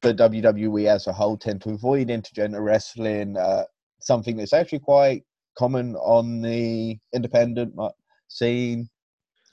[0.00, 3.36] but WWE as a whole tend to avoid intergender wrestling.
[3.36, 3.64] Uh,
[4.00, 5.22] something that's actually quite
[5.56, 7.90] common on the independent uh,
[8.28, 8.88] scene.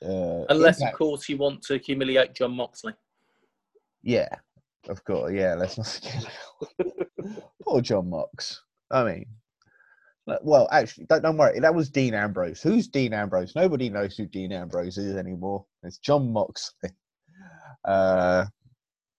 [0.04, 2.94] Uh, Unless, Impact- of course, you want to humiliate Jon Moxley.
[4.02, 4.30] Yeah,
[4.88, 5.34] of course.
[5.34, 5.88] Yeah, let's not
[6.78, 7.44] forget.
[7.64, 8.62] Poor Jon Mox.
[8.90, 9.26] I mean,
[10.42, 11.60] well, actually, don't, don't worry.
[11.60, 12.62] That was Dean Ambrose.
[12.62, 13.56] Who's Dean Ambrose?
[13.56, 15.66] Nobody knows who Dean Ambrose is anymore.
[15.84, 16.92] It's Jon Moxley.
[17.86, 18.46] Uh,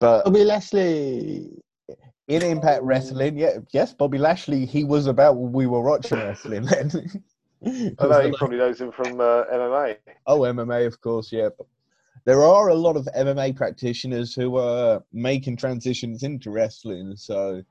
[0.01, 1.63] but Bobby Lashley
[2.29, 4.65] in Impact Wrestling, yeah, yes, Bobby Lashley.
[4.65, 6.91] He was about when we were watching wrestling then.
[7.99, 9.97] I know he probably knows him from uh, MMA.
[10.27, 11.51] Oh, MMA, of course, yeah.
[11.57, 11.67] But
[12.25, 17.63] there are a lot of MMA practitioners who are making transitions into wrestling, so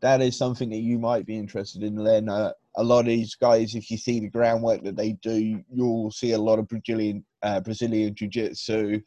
[0.00, 1.96] that is something that you might be interested in.
[1.96, 5.62] Then uh, a lot of these guys, if you see the groundwork that they do,
[5.72, 9.00] you'll see a lot of Brazilian uh, Brazilian jiu-jitsu.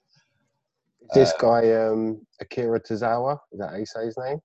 [1.01, 3.37] Is this Uh, guy um, Akira Tozawa?
[3.51, 4.39] Is that how you say his name?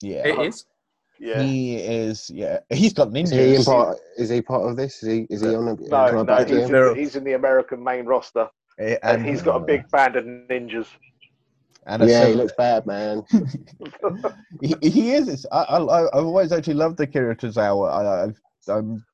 [0.00, 0.66] Yeah, It is.
[1.18, 1.42] Yeah.
[1.42, 2.30] he is.
[2.30, 3.64] Yeah, he's got Is he in ninjas.
[3.64, 3.98] part?
[4.16, 5.02] Is he part of this?
[5.02, 5.26] Is he?
[5.30, 5.68] Is he on?
[5.68, 8.48] A, No, no, he's in, the, he's in the American main roster,
[8.78, 10.86] Eh, and he's got a big band of ninjas.
[11.86, 13.22] and Yeah, he looks bad, man.
[14.60, 15.46] he, he is.
[15.52, 17.90] I, I, I've always actually loved the Akira Tozawa.
[17.92, 19.04] I, I've, I'm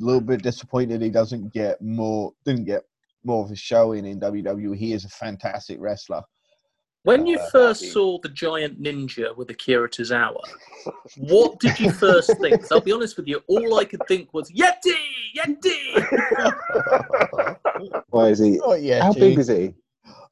[0.00, 2.32] a little bit disappointed he doesn't get more.
[2.44, 2.82] Didn't get
[3.24, 4.76] more of a showing in WWE.
[4.76, 6.22] He is a fantastic wrestler.
[7.04, 10.42] When you Uh, first he- saw the giant ninja with Akira Tozawa,
[11.16, 12.60] what did you first think?
[12.72, 14.96] I'll be honest with you, all I could think was Yeti,
[15.36, 16.04] Yeti.
[18.10, 18.60] Why is he?
[18.60, 19.74] Oh yeah, How big is he?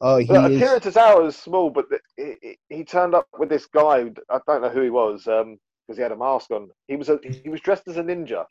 [0.01, 0.63] Oh, he Look, is.
[0.63, 4.11] Akira Tozawa is small, but the, he, he- he turned up with this guy.
[4.31, 6.71] I don't know who he was because he had a mask on.
[6.89, 8.45] He was a, he was dressed as a ninja.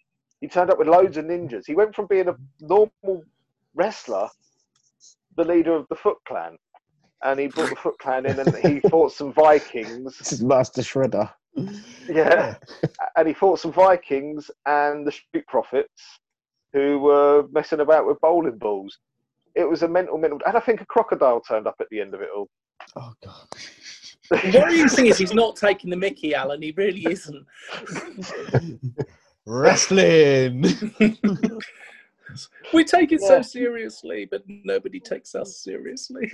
[0.43, 1.63] He turned up with loads of ninjas.
[1.65, 3.23] He went from being a normal
[3.75, 4.27] wrestler
[5.37, 6.57] the leader of the Foot Clan,
[7.23, 10.17] and he brought the Foot Clan in, and he fought some Vikings.
[10.17, 11.31] This is Master Shredder.
[12.09, 12.55] Yeah,
[13.15, 16.19] and he fought some Vikings and the Street Profits,
[16.73, 18.99] who were messing about with bowling balls.
[19.55, 22.13] It was a mental, mental, and I think a crocodile turned up at the end
[22.13, 22.49] of it all.
[22.97, 23.47] Oh god.
[24.29, 26.61] The worrying thing is he's not taking the Mickey, Alan.
[26.61, 27.45] He really isn't.
[29.45, 30.65] Wrestling.
[32.73, 36.31] We take it so seriously, but nobody takes us seriously.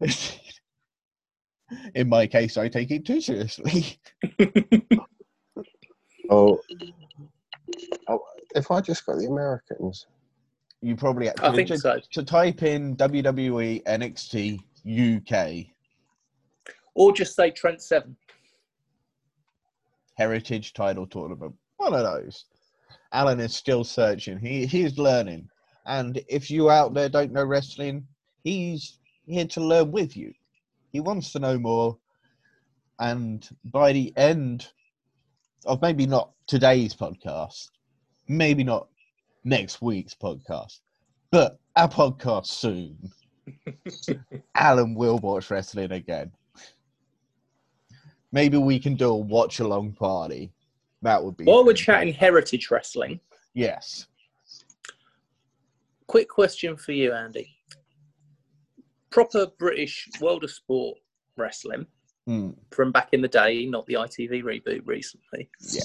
[1.94, 3.98] In my case, I take it too seriously.
[6.30, 6.58] Oh,
[8.08, 8.20] oh,
[8.54, 10.06] if I just got the Americans,
[10.80, 12.00] You probably I think to, so.
[12.12, 14.60] to type in WWE NXT
[15.18, 15.66] UK
[16.94, 18.16] Or just say Trent Seven.
[20.16, 21.54] Heritage Title Tournament.
[21.84, 22.46] One of those.
[23.12, 24.38] Alan is still searching.
[24.38, 25.50] He he's learning,
[25.84, 28.06] and if you out there don't know wrestling,
[28.42, 30.32] he's here to learn with you.
[30.94, 31.98] He wants to know more,
[33.00, 34.66] and by the end
[35.66, 37.68] of maybe not today's podcast,
[38.28, 38.88] maybe not
[39.44, 40.80] next week's podcast,
[41.30, 42.96] but our podcast soon,
[44.54, 46.32] Alan will watch wrestling again.
[48.32, 50.50] Maybe we can do a watch along party.
[51.04, 51.44] That would be.
[51.44, 53.20] While we're chatting heritage wrestling,
[53.52, 54.06] Yes.
[56.06, 57.54] quick question for you, Andy.
[59.10, 60.98] Proper British world of sport
[61.36, 61.86] wrestling
[62.26, 65.50] Mm, from back in the day, not the ITV reboot recently.
[65.60, 65.82] yeah.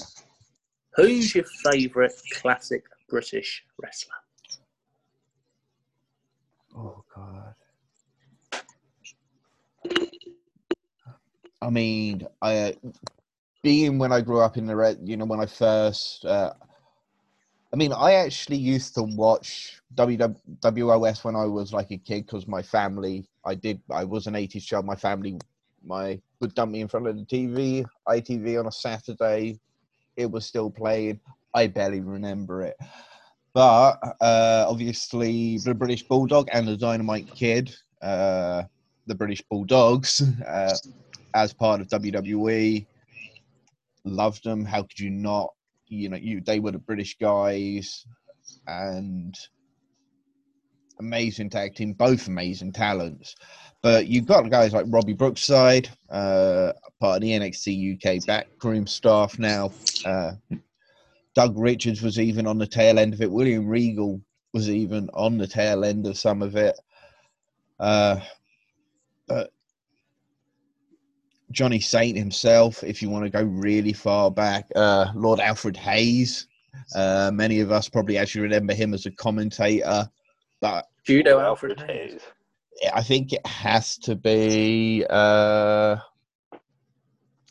[0.96, 4.14] Who's your favourite classic British wrestler?
[6.74, 7.54] Oh God.
[11.60, 12.74] I mean, I
[13.62, 16.24] being when I grew up in the red, you know, when I first.
[16.24, 16.52] Uh,
[17.72, 22.46] I mean, I actually used to watch WWOS when I was like a kid because
[22.46, 23.26] my family.
[23.44, 23.80] I did.
[23.90, 24.84] I was an '80s child.
[24.84, 25.38] My family,
[25.84, 29.58] my would dump me in front of the TV, ITV on a Saturday.
[30.16, 31.20] It was still playing.
[31.54, 32.76] I barely remember it.
[33.52, 38.62] But uh, obviously, the British Bulldog and the Dynamite Kid, uh,
[39.06, 40.76] the British Bulldogs, uh,
[41.34, 42.86] as part of WWE,
[44.04, 44.64] loved them.
[44.64, 45.52] How could you not?
[45.86, 48.06] You know, you they were the British guys,
[48.66, 49.36] and
[51.00, 53.34] amazing tag team, both amazing talents.
[53.82, 59.38] But you've got guys like Robbie Brookside, uh, part of the NXT UK backroom staff
[59.38, 59.72] now.
[60.04, 60.32] Uh,
[61.34, 63.30] Doug Richards was even on the tail end of it.
[63.30, 64.20] William Regal
[64.52, 66.78] was even on the tail end of some of it.
[67.78, 68.20] Uh,
[69.26, 69.50] but
[71.50, 76.46] Johnny Saint himself, if you want to go really far back, uh, Lord Alfred Hayes.
[76.94, 80.08] Uh, many of us probably actually remember him as a commentator,
[80.60, 82.20] but Judo Alfred Hayes.
[82.94, 85.04] I think it has to be.
[85.10, 85.96] Uh,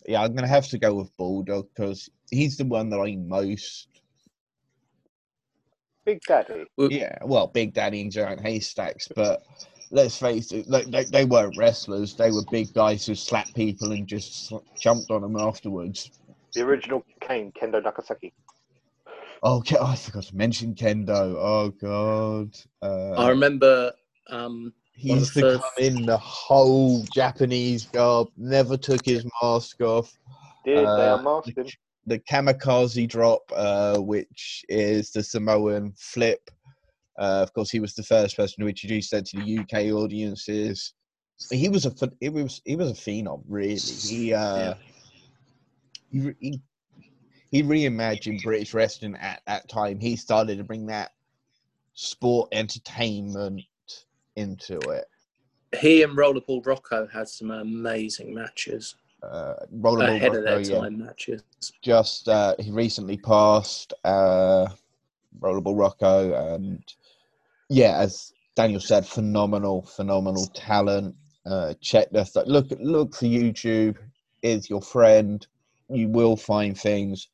[0.07, 3.15] yeah, I'm going to have to go with Bulldog because he's the one that I
[3.17, 3.87] most.
[6.05, 6.65] Big Daddy.
[6.77, 9.43] Yeah, well, Big Daddy and Giant Haystacks, but
[9.91, 12.15] let's face it, they, they, they weren't wrestlers.
[12.15, 16.11] They were big guys who slapped people and just sl- jumped on them afterwards.
[16.55, 18.33] The original Kane, Kendo Nagasaki.
[19.43, 21.35] Oh, Ke- I forgot to mention Kendo.
[21.37, 22.55] Oh, God.
[22.81, 23.93] Uh, I remember
[24.29, 29.25] um, he used the to first- come in the whole Japanese garb, never took his
[29.41, 30.11] mask off.
[30.65, 31.67] Did they Uh, unmask him?
[32.05, 36.49] the kamikaze drop, uh, which is the Samoan flip.
[37.19, 40.93] Uh, of course, he was the first person to introduce that to the UK audiences.
[41.51, 43.75] He was a he was he was a phenom, really.
[43.77, 44.73] He uh,
[46.11, 46.61] he, re- he
[47.51, 49.99] he reimagined British wrestling at that time.
[49.99, 51.11] He started to bring that
[51.93, 53.61] sport entertainment
[54.37, 55.05] into it.
[55.81, 60.79] he and Rollerball Rocco had some amazing matches Uh, Rollerball ahead of their Rocco, yeah.
[60.79, 61.41] time matches.
[61.81, 64.67] just uh, he recently passed uh,
[65.39, 66.81] Rollerball Rocco, and
[67.69, 71.15] yeah, as Daniel said, phenomenal, phenomenal talent.
[71.45, 72.35] Uh, check this.
[72.35, 73.97] Look, look for YouTube.
[74.41, 75.45] Is your friend.
[75.89, 77.29] You will find things.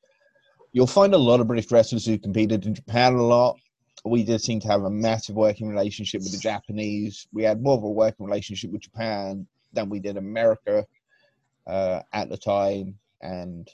[0.72, 3.58] You'll find a lot of British wrestlers who competed in Japan a lot.
[4.04, 7.28] We did seem to have a massive working relationship with the Japanese.
[7.32, 10.86] We had more of a working relationship with Japan than we did America
[11.66, 13.68] uh, at the time, and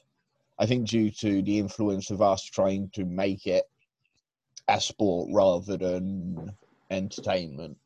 [0.59, 3.63] I think due to the influence of us trying to make it
[4.77, 6.51] a sport rather than
[6.89, 7.77] entertainment.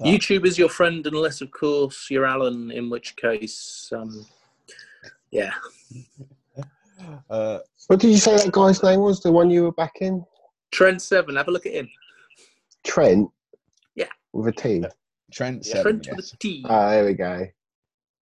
[0.00, 4.26] YouTube is your friend, unless, of course, you're Alan, in which case, um,
[5.30, 5.52] yeah.
[7.30, 9.20] Uh, what did you say that guy's name was?
[9.20, 10.24] The one you were back in?
[10.72, 11.36] Trent Seven.
[11.36, 11.88] Have a look at him.
[12.84, 13.30] Trent.
[13.94, 14.08] Yeah.
[14.32, 14.84] With a T.
[15.32, 15.82] Trent Yeah, Seven.
[15.82, 16.16] Trent yes.
[16.16, 16.64] with a T.
[16.68, 17.46] Ah, there we go.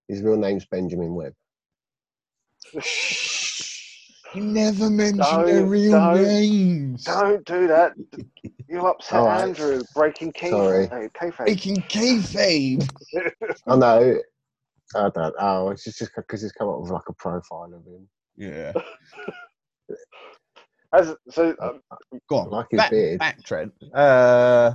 [0.09, 1.33] His real name's Benjamin Webb.
[4.35, 7.05] You never mention Don't- their real don't- names.
[7.05, 7.93] Don't do that.
[8.69, 9.43] You upset All right.
[9.43, 9.83] Andrew.
[9.95, 10.51] Breaking key.
[10.51, 10.87] Sorry.
[10.89, 11.37] Hey, kayfabe.
[11.47, 12.89] Breaking kayfabe.
[13.67, 14.19] Oh no.
[14.95, 15.35] I don't.
[15.39, 18.09] Oh, it's just because he's come up with like a profile of him.
[18.37, 18.73] Yeah.
[20.93, 21.81] As, so, um,
[22.29, 22.51] Go on.
[22.51, 23.19] Like his back, beard.
[23.19, 23.73] back Trent.
[23.93, 24.75] Uh,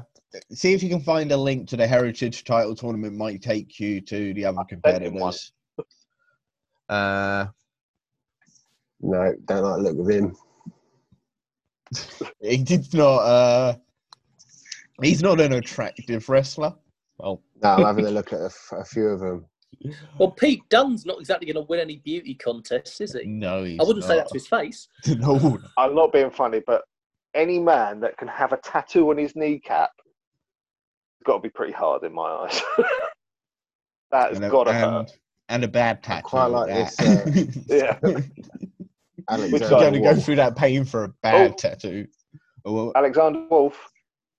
[0.52, 3.16] see if you can find a link to the Heritage title tournament.
[3.16, 5.52] Might take you to the other sent him competitors.
[6.90, 7.46] Uh,
[9.02, 10.36] No, don't like the look of him.
[12.42, 13.18] he did not.
[13.18, 13.76] Uh,
[15.02, 16.74] he's not an attractive wrestler.
[17.18, 19.46] Well, No, I'm having a look at a, f- a few of them.
[20.20, 23.26] Well, Pete Dunne's not exactly going to win any beauty contests, is he?
[23.26, 24.88] no, he's I wouldn't say that to his face.
[25.08, 26.84] no, I'm not being funny, but
[27.34, 31.74] any man that can have a tattoo on his kneecap has got to be pretty
[31.74, 32.62] hard in my eyes.
[34.12, 35.12] That's got to and, hurt.
[35.50, 36.28] and a bad tattoo.
[36.28, 37.26] quite like that.
[37.26, 37.98] this, Yeah.
[39.30, 41.56] Alex Which You're going to go through that pain for a bad Oh.
[41.56, 42.08] tattoo.
[42.66, 43.80] Oh, Alexander Wolfe.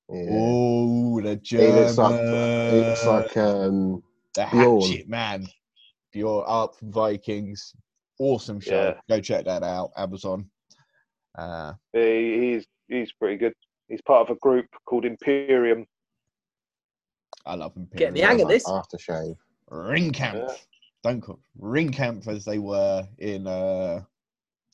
[0.09, 0.27] Yeah.
[0.31, 1.77] oh, the He German.
[1.77, 4.03] looks like he looks like um,
[4.35, 4.81] the Bjorn.
[4.83, 5.47] Hatchet Man.
[6.13, 7.75] Bjorn up from Vikings.
[8.21, 8.95] Awesome show.
[9.09, 9.91] Go check that out.
[9.97, 10.49] Amazon.
[11.37, 13.55] Uh, He, he's he's pretty good.
[13.89, 15.87] He's part of a group called Imperium.
[17.47, 17.89] I love him.
[17.97, 18.65] Get the hang of this.
[18.67, 19.37] aftershave.
[19.71, 20.49] Ringkampf.
[20.49, 20.55] Yeah.
[21.03, 24.03] Don't call Ringkampf as they were in uh,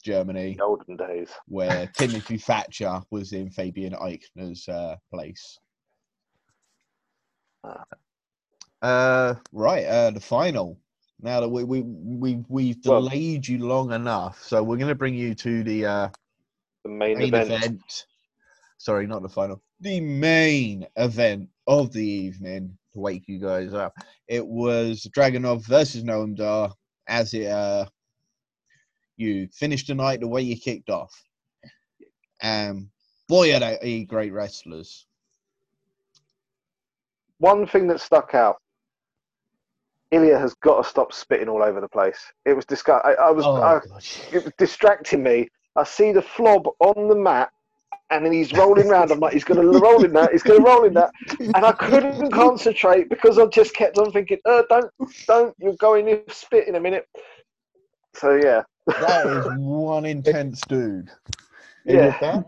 [0.02, 1.30] Germany, The olden days.
[1.46, 5.58] where Timothy Thatcher was in Fabian Aichner's uh, place.
[7.64, 7.84] Ah.
[8.80, 10.78] Uh, right, uh, the final.
[11.20, 14.94] Now that we we we we've Well- delayed you long enough, so we're going to
[14.94, 16.08] bring you to the uh,
[16.84, 17.50] The main, main event.
[17.50, 18.06] event.
[18.78, 19.60] Sorry, not the final.
[19.80, 23.96] The main event of the evening to wake you guys up.
[24.28, 26.72] It was Dragunov versus Noam Dar
[27.08, 27.86] as it uh
[29.18, 31.12] you finished the night the way you kicked off.
[32.42, 32.90] Um
[33.28, 35.06] boy are they great wrestlers.
[37.38, 38.56] One thing that stuck out.
[40.12, 42.18] Ilja has got to stop spitting all over the place.
[42.46, 43.04] It was disgust.
[43.04, 43.44] I, I was.
[43.44, 43.80] Oh, I,
[44.32, 45.48] it was distracting me.
[45.76, 47.50] I see the flob on the mat,
[48.10, 49.12] and then he's rolling around.
[49.12, 50.32] I'm like, he's going to roll in that.
[50.32, 54.10] He's going to roll in that, and I couldn't concentrate because I just kept on
[54.10, 54.90] thinking, uh, "Don't,
[55.26, 55.54] don't!
[55.58, 57.06] You're going to spit in a minute."
[58.14, 58.62] So yeah,
[59.00, 61.10] that is one intense dude.
[61.84, 62.42] yeah.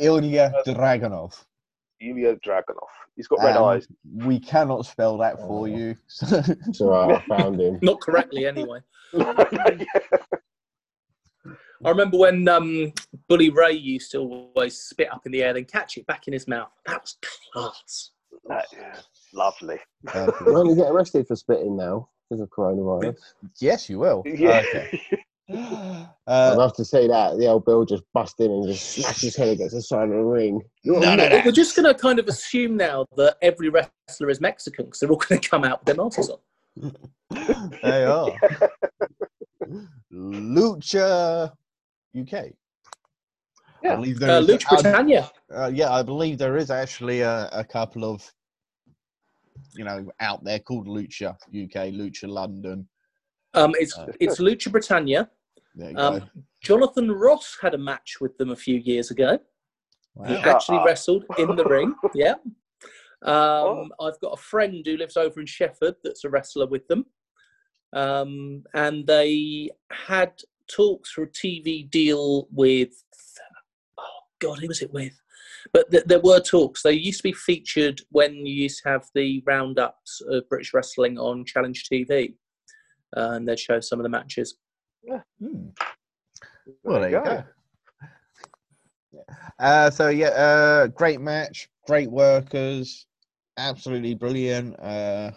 [0.00, 1.44] Ilja Dragunov.
[2.02, 2.88] Ilja Dragunov.
[3.16, 3.86] He's got red Um, eyes.
[4.12, 5.64] We cannot spell that for Oh.
[5.66, 5.96] you.
[6.68, 7.22] It's all right.
[7.30, 7.78] I found him.
[7.82, 8.80] Not correctly, anyway.
[9.12, 9.84] Yeah.
[11.84, 12.92] I remember when um,
[13.28, 16.32] Bully Ray used to always spit up in the air, then catch it back in
[16.32, 16.70] his mouth.
[16.86, 17.16] That was
[17.52, 18.10] class.
[18.48, 19.00] That- yeah.
[19.34, 19.78] Lovely.
[20.14, 23.16] You only get arrested for spitting now because of coronavirus.
[23.60, 24.22] yes, you will.
[24.26, 24.62] Yeah.
[24.68, 25.00] Okay.
[25.50, 27.36] I'd Uh, love to see that.
[27.36, 30.14] The old Bill just bust in and just smash his head against the side of
[30.14, 30.62] the ring.
[30.84, 31.42] No, no, no.
[31.44, 35.10] we're just going to kind of assume now that every wrestler is Mexican because they're
[35.10, 36.96] all going to come out with their masks on.
[37.82, 38.32] they are.
[40.10, 41.52] Lucha
[42.18, 42.34] UK.
[43.84, 45.30] I believe there Uh, is- Lucha I- Britannia.
[45.54, 48.24] uh, yeah, I believe there is actually a, a couple of,
[49.74, 52.88] you know, out there called Lucha UK, Lucha London.
[53.54, 55.30] Um, it's Uh, it's Lucha Britannia.
[55.74, 56.26] There you Um, go.
[56.62, 59.38] Jonathan Ross had a match with them a few years ago.
[60.14, 60.26] He Wow.
[60.42, 60.86] Shut actually up.
[60.86, 61.94] wrestled in the ring.
[62.14, 62.34] Yeah.
[63.22, 67.06] Um, I've got a friend who lives over in Shefford that's a wrestler with them.
[67.94, 70.32] Um, and they had
[70.68, 72.90] talks for a TV deal with,
[73.98, 75.18] oh God, who was it with?
[75.72, 76.82] But th- there were talks.
[76.82, 81.18] They used to be featured when you used to have the roundups of British wrestling
[81.18, 82.34] on Challenge TV.
[83.16, 84.56] Uh, and they'd show some of the matches.
[85.08, 85.68] Hmm.
[86.82, 87.44] Well, there There you go.
[89.58, 93.06] Uh, so yeah, uh, great match, great workers,
[93.58, 94.78] absolutely brilliant.
[94.80, 95.30] Uh,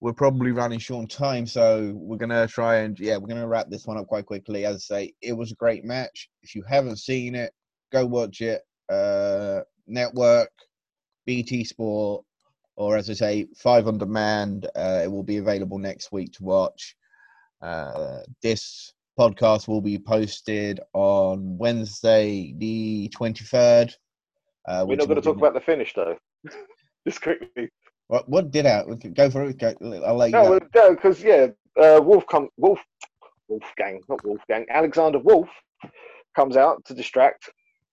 [0.00, 3.68] we're probably running short on time, so we're gonna try and yeah, we're gonna wrap
[3.68, 4.64] this one up quite quickly.
[4.64, 6.28] As I say, it was a great match.
[6.42, 7.52] If you haven't seen it,
[7.92, 8.62] go watch it.
[8.90, 10.50] Uh, network,
[11.26, 12.24] BT Sport,
[12.76, 14.66] or as I say, Five on Demand.
[14.74, 16.96] Uh, it will be available next week to watch.
[17.62, 23.92] Uh, this podcast will be posted on Wednesday, the 23rd.
[24.66, 26.16] Uh, We're not going to talk about the finish though.
[27.06, 27.68] Just quickly.
[28.08, 28.82] What, what did I
[29.14, 29.58] go for it?
[29.58, 29.74] Go,
[30.04, 31.48] I'll let you no, because yeah,
[31.80, 32.80] uh, Wolf come Wolf
[33.48, 34.66] Wolfgang, not Wolfgang.
[34.68, 35.50] Alexander Wolfe
[36.34, 37.50] comes out to distract,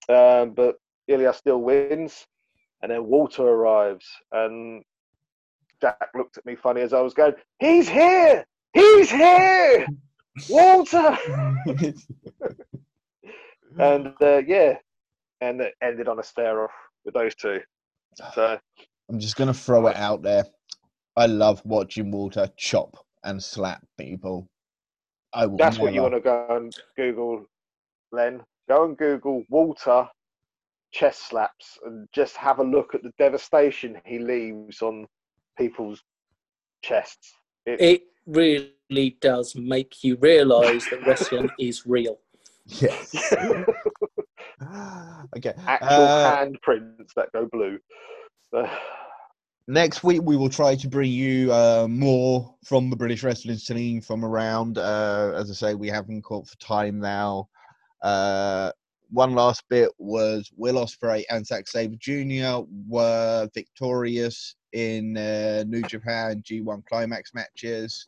[0.10, 0.76] um, but
[1.08, 2.28] Ilias still wins.
[2.82, 4.84] And then Walter arrives, and
[5.82, 8.46] Jack looked at me funny as I was going, "He's here!
[8.74, 9.88] He's here!
[10.48, 11.18] Walter!"
[13.80, 14.78] and uh, yeah,
[15.42, 16.72] and it ended on a stare off
[17.04, 17.62] with those two.
[18.36, 18.60] So
[19.10, 20.46] I'm just gonna throw it out there.
[21.16, 24.48] I love watching Walter chop and slap people.
[25.34, 27.46] I will that's what you want to go and Google,
[28.12, 28.44] Len.
[28.70, 30.08] Go and Google Walter
[30.92, 35.06] chest slaps and just have a look at the devastation he leaves on
[35.58, 36.04] people's
[36.82, 37.34] chests.
[37.66, 42.20] It, It really does make you realise that wrestling is real.
[42.66, 43.34] Yes.
[45.38, 45.54] okay.
[45.68, 47.80] actual Uh, handprints that go blue.
[49.70, 54.00] Next week we will try to bring you uh, more from the British wrestling scene
[54.00, 54.78] from around.
[54.78, 57.50] Uh, as I say, we haven't caught for time now.
[58.02, 58.72] Uh,
[59.10, 62.66] one last bit was Will Ospreay and Zack Sabre Jr.
[62.88, 68.08] were victorious in uh, New Japan G1 Climax matches.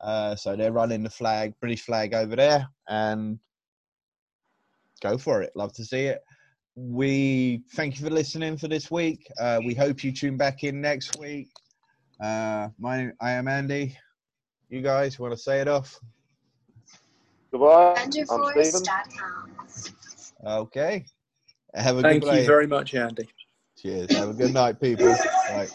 [0.00, 3.38] Uh, so they're running the flag, British flag over there, and
[5.02, 5.52] go for it.
[5.54, 6.22] Love to see it.
[6.76, 9.26] We thank you for listening for this week.
[9.40, 11.48] Uh, we hope you tune back in next week.
[12.20, 13.96] Uh, my, I am Andy.
[14.68, 16.00] You guys want to say it off?
[17.54, 17.94] Goodbye.
[17.96, 18.82] I'm Stephen.
[20.44, 21.04] Okay.
[21.74, 22.40] Have a Thank good day.
[22.40, 23.28] you very much, Andy.
[23.78, 24.10] Cheers.
[24.12, 25.06] Have a good night, people.
[25.50, 25.70] Right.